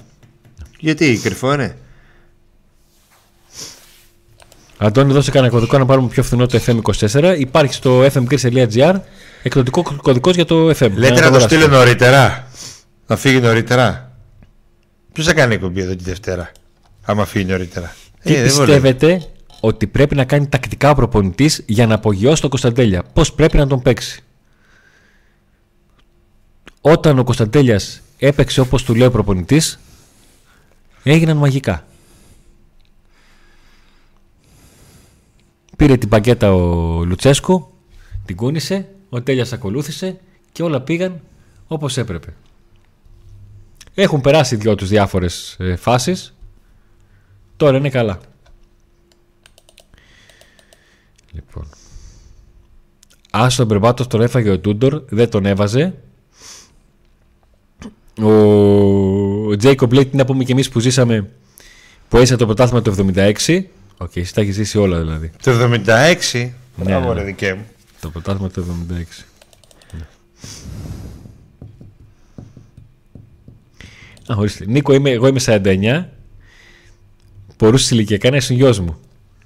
[0.79, 1.77] Γιατί κρυφό είναι;
[4.79, 7.35] Αντώνη, δώσε κανένα κωδικό να πάρουμε πιο φθηνό το FM24.
[7.39, 8.95] Υπάρχει στο fmgris.gr
[9.43, 10.91] εκδοτικό κωδικός για το FM.
[10.95, 11.55] Λέτε να το αγοράσετε.
[11.55, 12.47] στείλω νωρίτερα.
[13.07, 14.12] Να φύγει νωρίτερα.
[15.13, 16.53] Ποιος θα κάνει εκπομπή εδώ τη Δευτέρα,
[17.03, 18.81] άμα φύγει νωρίτερα; Τι Ε, δεν βολεύει.
[18.81, 19.27] πιστεύετε
[19.61, 23.67] ότι πρέπει να κάνει τακτικά ο προπονητής για να απογειώσει τον Κωνσταντέλια; Πώς πρέπει να
[23.67, 24.23] τον παίξει;
[26.81, 29.79] Όταν ο Κωνσταντέλιας έπαιξε όπως του λέει ο προπονητής,
[31.03, 31.87] έγιναν μαγικά.
[35.77, 37.73] Πήρε την πακέτα ο Λουτσέσκο,
[38.25, 40.21] την κούνησε, ο Τέλιας ακολούθησε
[40.53, 41.21] και όλα πήγαν
[41.67, 42.35] όπως έπρεπε.
[43.95, 46.35] Έχουν περάσει δυο τους διάφορες ε, φάσεις
[47.57, 48.19] Τώρα είναι καλά.
[51.33, 51.69] Λοιπόν.
[53.31, 55.95] Άσο τον Μπερμπάτοφ τον έφαγε ο Τούντορ, δεν τον έβαζε.
[58.23, 58.31] Ο,
[59.47, 61.31] ο Τζέικομπ λέει τι να πούμε και εμείς που ζήσαμε
[62.09, 63.63] που έζησα το πρωτάθλημα το 76.
[63.97, 65.31] Οκ, εσύ τα έχεις ζήσει όλα δηλαδή.
[65.43, 65.53] Το
[65.87, 66.17] 76.
[66.35, 67.21] Ναι, Μπράβο, ναι.
[67.21, 67.65] ρε δικέ μου.
[68.01, 69.25] Το πρωτάθλημα το 76.
[74.27, 74.65] Α, ορίστε.
[74.69, 76.05] Νίκο, είμαι, εγώ είμαι 49.
[77.59, 78.99] Μπορούσες ηλικιακά να είσαι γιος μου.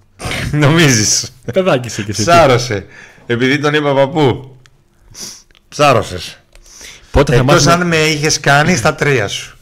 [0.53, 1.33] Νομίζεις.
[1.53, 2.22] Παιδάκι είσαι και εσύ.
[2.22, 2.87] Ψάρωσε.
[3.27, 4.57] Επειδή τον είπα παππού.
[5.68, 6.39] Ψάρωσες.
[7.11, 7.85] Πότε θα Εκτός μάθουμε...
[7.85, 9.57] αν με είχες κάνει στα τρία σου.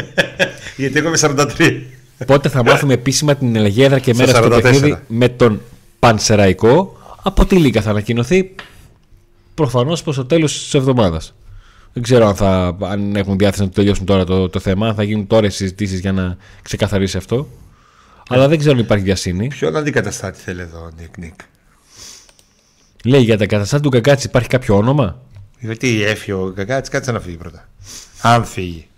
[0.76, 1.18] Γιατί εγώ είμαι
[1.58, 1.82] 43.
[2.26, 4.62] Πότε θα μάθουμε επίσημα την αλλαγή έδρα και Στο μέρα στο 44.
[4.62, 5.60] παιχνίδι με τον
[5.98, 6.96] Πανσεραϊκό.
[7.22, 8.54] Από τη Λίγκα θα ανακοινωθεί;
[9.54, 11.34] Προφανώς προς το τέλος της εβδομάδας.
[11.96, 14.94] Δεν ξέρω αν, θα, αν έχουν διάθεση να το τελειώσουν τώρα το, το θέμα, αν
[14.94, 17.48] θα γίνουν τώρα οι συζητήσεις για να ξεκαθαρίσει αυτό.
[18.28, 19.48] Αλλά δεν ξέρω αν υπάρχει διασύνη.
[19.48, 21.34] Ποιον αντικαταστάτη θέλει εδώ ο Νίκ Νίκ;
[23.04, 25.22] Λέει για τα καταστάτη του Γκαγκάτση υπάρχει κάποιο όνομα;
[25.58, 27.68] Γιατί έφυγε ο Γκαγκάτση, κάτσε να φύγει πρώτα.
[28.20, 28.88] Αν φύγει.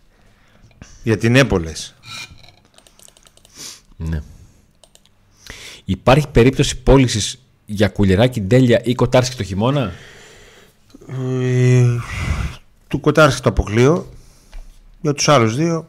[1.03, 1.95] Γιατί είναι πολλές.
[3.97, 4.23] Ναι.
[5.85, 9.93] Υπάρχει περίπτωση πώλησης για κουλεράκι ντέλια ή κοτάρσκι το χειμώνα;
[11.09, 11.85] Ε,
[12.89, 14.09] του Κοτάρσκι το αποκλείω.
[15.01, 15.89] Για τους άλλους δύο.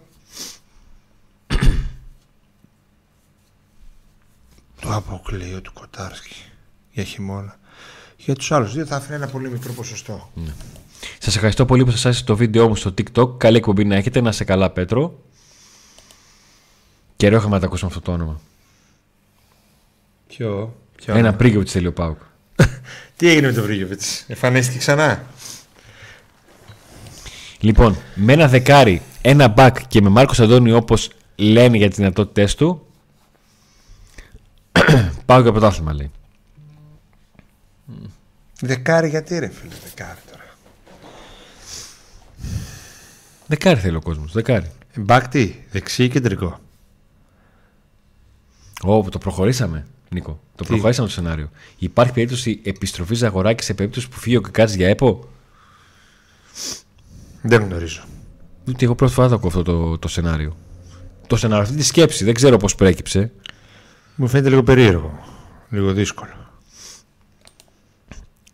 [4.82, 6.44] το αποκλείω του Κοτάρσκι.
[6.92, 7.60] Για χειμώνα.
[8.18, 10.32] Για τους άλλους δύο θα έφερε ένα πολύ μικρό ποσοστό.
[11.20, 13.38] Σας ευχαριστώ πολύ που σας άρεσε το βίντεο μου στο TikTok.
[13.38, 14.22] Καλή εκπομπή να έχετε.
[14.22, 15.24] Να σε καλά, Πέτρο.
[17.16, 18.42] Καιρό είχαμε να τα ακούσουμε αυτό το όνομα.
[20.28, 22.18] Ποιο; Ποιο Ένα πρίγιο τη Τέλειο Πάουκ.
[23.18, 24.26] Τι έγινε με τον Βρίγεβιτς.
[24.28, 25.26] Εμφανίστηκε ξανά;
[27.60, 32.56] Λοιπόν, με ένα δεκάρι, ένα μπακ και με Μάρκος Αντώνη όπως λένε για τις δυνατότητές
[32.56, 32.88] του.
[35.26, 36.12] Πάω για πρωτάθλημα λέει.
[38.62, 39.74] Δεκάρι γιατί ρε φίλε.
[39.84, 40.44] Δεκάρι τώρα.
[43.48, 44.32] Δεκάρι θέλει ο κόσμος.
[44.32, 44.72] Δεκάρι.
[44.96, 45.56] Μπακ τι.
[45.72, 46.60] Δεξί ή κεντρικό;
[48.84, 50.40] Ω, το προχωρήσαμε, Νίκο.
[50.56, 51.50] Το προχωρήσαμε το σενάριο.
[51.78, 55.28] Υπάρχει περίπτωση επιστροφής Ζαγοράκης σε περίπτωση που φύγει ο Κακάτση για ΕΠΟ;
[57.42, 58.02] Δεν γνωρίζω.
[58.68, 60.56] Ούτε εγώ πρώτη φορά το ακούω αυτό το, το σενάριο.
[61.28, 62.24] Το σενάριο, αυτή τη σκέψη.
[62.24, 63.32] Δεν ξέρω πώς προέκυψε.
[64.16, 65.20] Μου φαίνεται λίγο περίεργο.
[65.70, 66.32] Λίγο δύσκολο.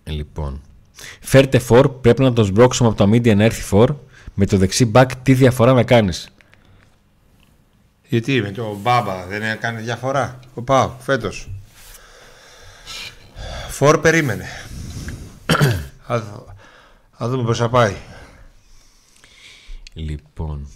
[0.04, 0.62] Λοιπόν.
[1.22, 3.96] Φέρτε φορ, πρέπει να τον σμπρώξουμε από τα media να έρθει φορ.
[4.34, 6.30] Με το δεξί back, τι διαφορά να κάνεις;
[8.08, 11.50] Γιατί με το Μπάμπα δεν έκανε διαφορά; Ο Πάο φέτος.
[13.70, 14.46] Φορ περίμενε.
[16.08, 16.46] Α δω-
[17.24, 17.96] Α δούμε πώς θα πάει.
[19.98, 20.68] Λοιπόν.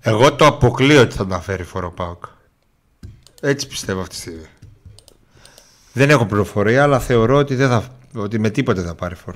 [0.00, 2.24] Εγώ το αποκλείω ότι θα τα φέρει φορ ο Πάοκ.
[3.40, 4.46] Έτσι πιστεύω αυτή τη στιγμή.
[5.92, 9.34] Δεν έχω πληροφορία, αλλά θεωρώ ότι, δεν θα, ότι με τίποτε θα πάρει φορ.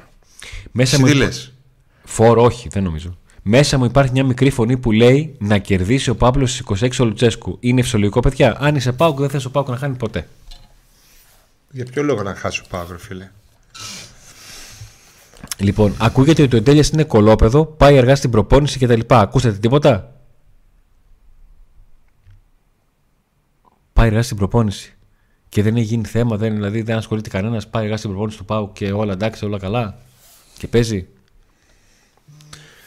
[0.72, 1.52] Μέσα Εσύ μου, τι υπά- λες;
[2.04, 3.18] Φορ, όχι, δεν νομίζω.
[3.42, 7.04] Μέσα μου υπάρχει μια μικρή φωνή που λέει να κερδίσει ο Παύλος στις 26 ο
[7.04, 7.56] Λουτσέσκου.
[7.60, 8.56] Είναι φυσιολογικό, παιδιά.
[8.60, 10.28] Αν είσαι Πάουκ, δεν θες ο Πάουκ να χάνει ποτέ.
[11.70, 13.30] Για ποιο λόγο να χάσει ο Πάοκ, ρε φίλε;
[15.60, 19.00] Λοιπόν, ακούγεται ότι ο Εντέλεια είναι κολόπεδο, πάει αργά στην προπόνηση κτλ.
[19.08, 20.14] Ακούσατε τίποτα;
[23.92, 24.94] Πάει αργά στην προπόνηση.
[25.48, 27.68] Και δεν έχει γίνει θέμα, δεν, δηλαδή δεν ασχολείται κανένας.
[27.68, 29.98] Πάει αργά στην προπόνηση του Πάου και όλα εντάξει, όλα καλά.
[30.58, 31.08] Και παίζει.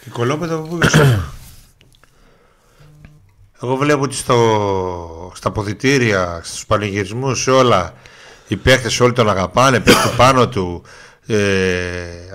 [0.06, 1.20] Η κολόπεδα που πήγε
[3.62, 7.94] Εγώ βλέπω ότι στο, στα ποδητήρια, στους πανηγυρισμούς, σε όλα
[8.48, 10.84] οι παίχτες όλοι τον αγαπάνε, πέφτουν πάνω του,
[11.28, 11.38] ε,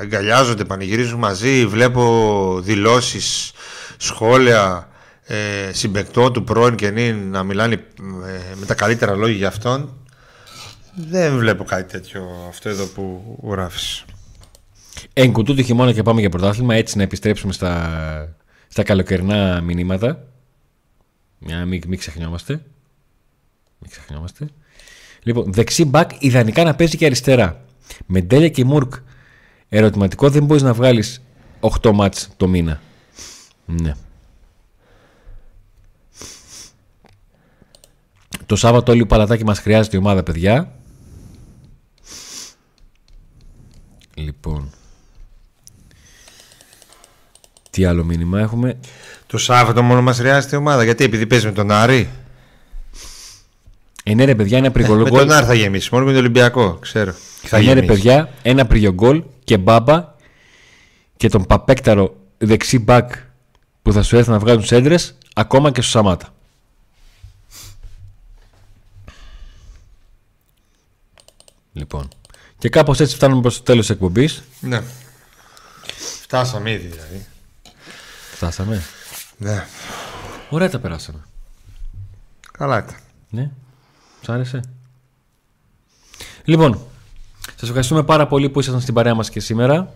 [0.01, 3.53] αγκαλιάζονται, πανηγυρίζουν μαζί, βλέπω δηλώσεις,
[3.97, 4.89] σχόλια
[5.25, 9.93] ε, συμπεκτών του πρώην και νυν να μιλάνε ε, με τα καλύτερα λόγια για αυτόν.
[10.95, 14.05] Δεν βλέπω κάτι τέτοιο αυτό εδώ που γράφεις.
[15.13, 18.37] Εν κουτού του χειμώνα και πάμε για πρωτάθλημα, έτσι να επιστρέψουμε στα,
[18.69, 20.25] στα καλοκαιρινά μηνύματα.
[21.39, 22.53] Μια, μην, μην ξεχνιόμαστε.
[23.79, 24.49] Μην ξεχνιόμαστε.
[25.23, 27.65] Λοιπόν, δεξί μπακ ιδανικά να παίζει και αριστερά.
[28.07, 28.93] Με Ντέλια και Μουρκ
[29.69, 31.23] ερωτηματικό δεν μπορείς να βγάλεις
[31.61, 32.81] 8 μάτς το μήνα.
[33.67, 33.95] Ναι.
[38.47, 40.73] Το Σάββατο όλοι παλατάκι μας χρειάζεται η ομάδα παιδιά.
[44.15, 44.71] Λοιπόν.
[47.71, 48.79] Τι άλλο μήνυμα έχουμε;
[49.27, 50.85] Το Σάββατο μόνο μας χρειάζεται η ομάδα.
[50.85, 52.11] Γιατί επειδή παίζει με τον Άρη;
[54.11, 55.89] Ε, ναι, ρε παιδιά, ένα Ε, με τον Άρη θα γεμίσει.
[55.93, 57.13] Μόνο με τον Ολυμπιακό, ξέρω.
[57.43, 57.87] Θα Ε, ναι, ρε γεμίσει.
[57.87, 60.15] παιδιά, ένα πριογκόλ και μπάμπα
[61.17, 63.13] και τον παπέκταρο δεξί μπακ
[63.83, 66.29] που θα σου έρθει να βγάλουν σέντρες ακόμα και στο Σαμάτα.
[71.73, 72.09] Λοιπόν.
[72.59, 74.43] Και κάπως έτσι φτάνουμε προς το τέλος της εκπομπής.
[74.61, 74.83] Ναι.
[76.23, 77.27] Φτάσαμε ήδη δηλαδή.
[78.33, 78.83] Φτάσαμε.
[79.37, 79.67] Ναι.
[80.51, 81.19] Ωραία τα περάσαμε.
[82.53, 82.97] Καλά ήταν.
[83.31, 83.51] Ναι.
[84.29, 84.61] Σ' άρεσε.
[86.45, 86.79] Λοιπόν,
[87.57, 89.95] σας ευχαριστούμε πάρα πολύ που ήσασταν στην παρέα μας και σήμερα.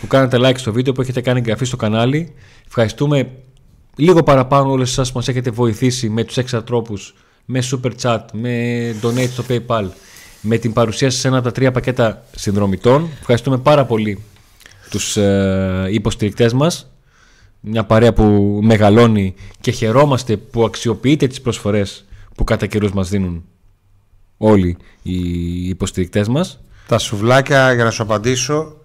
[0.00, 2.34] Που κάνατε like στο βίντεο, που έχετε κάνει εγγραφή στο κανάλι.
[2.66, 3.30] Ευχαριστούμε
[3.96, 8.20] λίγο παραπάνω όλους εσάς που μας έχετε βοηθήσει με τους έξτρα τρόπους, με super chat,
[8.32, 9.88] με donate στο PayPal,
[10.40, 13.08] με την παρουσία σας σε ένα από τα τρία πακέτα συνδρομητών.
[13.20, 14.22] Ευχαριστούμε πάρα πολύ
[14.90, 16.90] τους ε, υποστηρικτές μας.
[17.60, 22.04] Μια παρέα που μεγαλώνει και χαιρόμαστε που αξιοποιείτε τις προσφορές
[22.36, 23.44] που κατά καιρούς μας δίνουν
[24.36, 26.60] όλοι οι υποστηρικτές μας.
[26.86, 28.76] Τα σουβλάκια για να σου απαντήσω.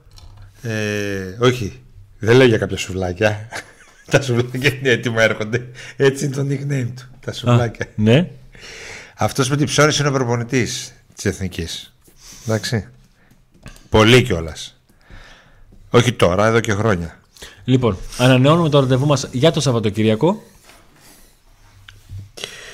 [0.61, 1.81] Ε, όχι,
[2.19, 3.47] δεν λέω για κάποια σουβλάκια.
[4.11, 5.67] Τα σουβλάκια είναι έτοιμα, έρχονται.
[5.95, 7.09] Έτσι είναι το nickname του.
[7.19, 7.85] Τα σουβλάκια.
[7.95, 8.29] ναι.
[9.15, 11.93] Αυτός με την ψώνη είναι ο προπονητής της Εθνικής.
[12.45, 12.87] Εντάξει.
[13.89, 14.81] Πολύ κιόλας.
[15.89, 17.19] Όχι τώρα, εδώ και χρόνια.
[17.63, 20.43] Λοιπόν, ανανεώνουμε το ραντεβού μας για το Σαββατοκύριακο.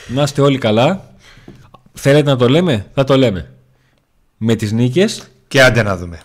[0.07, 1.15] Να είστε όλοι καλά.
[1.93, 3.51] Θέλετε να το λέμε, θα το λέμε.
[4.37, 6.21] Με τις νίκες Και άντε να δούμε.